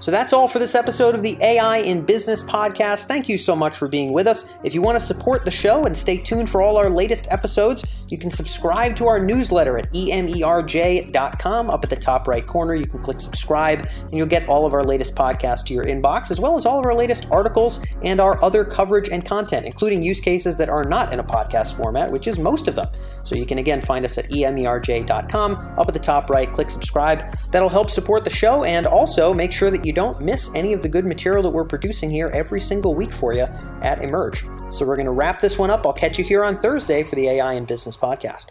So 0.00 0.10
that's 0.10 0.32
all 0.32 0.48
for 0.48 0.58
this 0.58 0.74
episode 0.74 1.14
of 1.14 1.22
the 1.22 1.36
AI 1.42 1.78
in 1.78 2.04
Business 2.04 2.42
podcast. 2.42 3.06
Thank 3.06 3.28
you 3.28 3.36
so 3.36 3.56
much 3.56 3.76
for 3.76 3.88
being 3.88 4.12
with 4.12 4.26
us. 4.26 4.48
If 4.62 4.74
you 4.74 4.80
want 4.80 4.98
to 4.98 5.04
support 5.04 5.44
the 5.44 5.50
show 5.50 5.84
and 5.86 5.96
stay 5.96 6.18
tuned 6.18 6.48
for 6.48 6.62
all 6.62 6.76
our 6.76 6.88
latest 6.88 7.26
episodes, 7.30 7.84
you 8.08 8.18
can 8.18 8.30
subscribe 8.30 8.96
to 8.96 9.06
our 9.06 9.18
newsletter 9.18 9.78
at 9.78 9.90
emerj.com. 9.92 11.70
Up 11.70 11.84
at 11.84 11.90
the 11.90 11.96
top 11.96 12.28
right 12.28 12.46
corner, 12.46 12.74
you 12.74 12.86
can 12.86 13.00
click 13.02 13.20
subscribe 13.20 13.88
and 14.00 14.12
you'll 14.12 14.26
get 14.26 14.48
all 14.48 14.66
of 14.66 14.72
our 14.72 14.84
latest 14.84 15.14
podcasts 15.14 15.64
to 15.66 15.74
your 15.74 15.84
inbox, 15.84 16.30
as 16.30 16.40
well 16.40 16.56
as 16.56 16.66
all 16.66 16.78
of 16.78 16.86
our 16.86 16.94
latest 16.94 17.26
articles 17.30 17.80
and 18.02 18.20
our 18.20 18.42
other 18.42 18.64
coverage 18.64 19.08
and 19.08 19.24
content, 19.24 19.66
including 19.66 20.02
use 20.02 20.20
cases 20.20 20.56
that 20.56 20.68
are 20.68 20.84
not 20.84 21.12
in 21.12 21.18
a 21.18 21.24
podcast 21.24 21.76
format, 21.76 22.10
which 22.10 22.26
is 22.26 22.38
most 22.38 22.68
of 22.68 22.74
them. 22.74 22.88
So 23.24 23.34
you 23.34 23.46
can 23.46 23.58
again 23.58 23.80
find 23.80 24.04
us 24.04 24.18
at 24.18 24.28
emerj.com. 24.30 25.74
Up 25.78 25.88
at 25.88 25.94
the 25.94 26.00
top 26.00 26.30
right, 26.30 26.50
click 26.52 26.70
subscribe. 26.70 27.36
That'll 27.50 27.68
help 27.68 27.90
support 27.90 28.24
the 28.24 28.30
show 28.30 28.64
and 28.64 28.86
also 28.86 29.32
make 29.32 29.52
sure 29.52 29.70
that 29.70 29.84
you 29.84 29.92
don't 29.92 30.20
miss 30.20 30.50
any 30.54 30.72
of 30.72 30.82
the 30.82 30.88
good 30.88 31.04
material 31.04 31.42
that 31.42 31.50
we're 31.50 31.64
producing 31.64 32.10
here 32.10 32.30
every 32.34 32.60
single 32.60 32.94
week 32.94 33.12
for 33.12 33.32
you 33.32 33.46
at 33.82 34.00
Emerj. 34.00 34.57
So 34.70 34.84
we're 34.84 34.96
going 34.96 35.06
to 35.06 35.12
wrap 35.12 35.40
this 35.40 35.58
one 35.58 35.70
up. 35.70 35.86
I'll 35.86 35.92
catch 35.92 36.18
you 36.18 36.24
here 36.24 36.44
on 36.44 36.56
Thursday 36.56 37.02
for 37.02 37.14
the 37.14 37.28
AI 37.28 37.54
in 37.54 37.64
Business 37.64 37.96
podcast. 37.96 38.46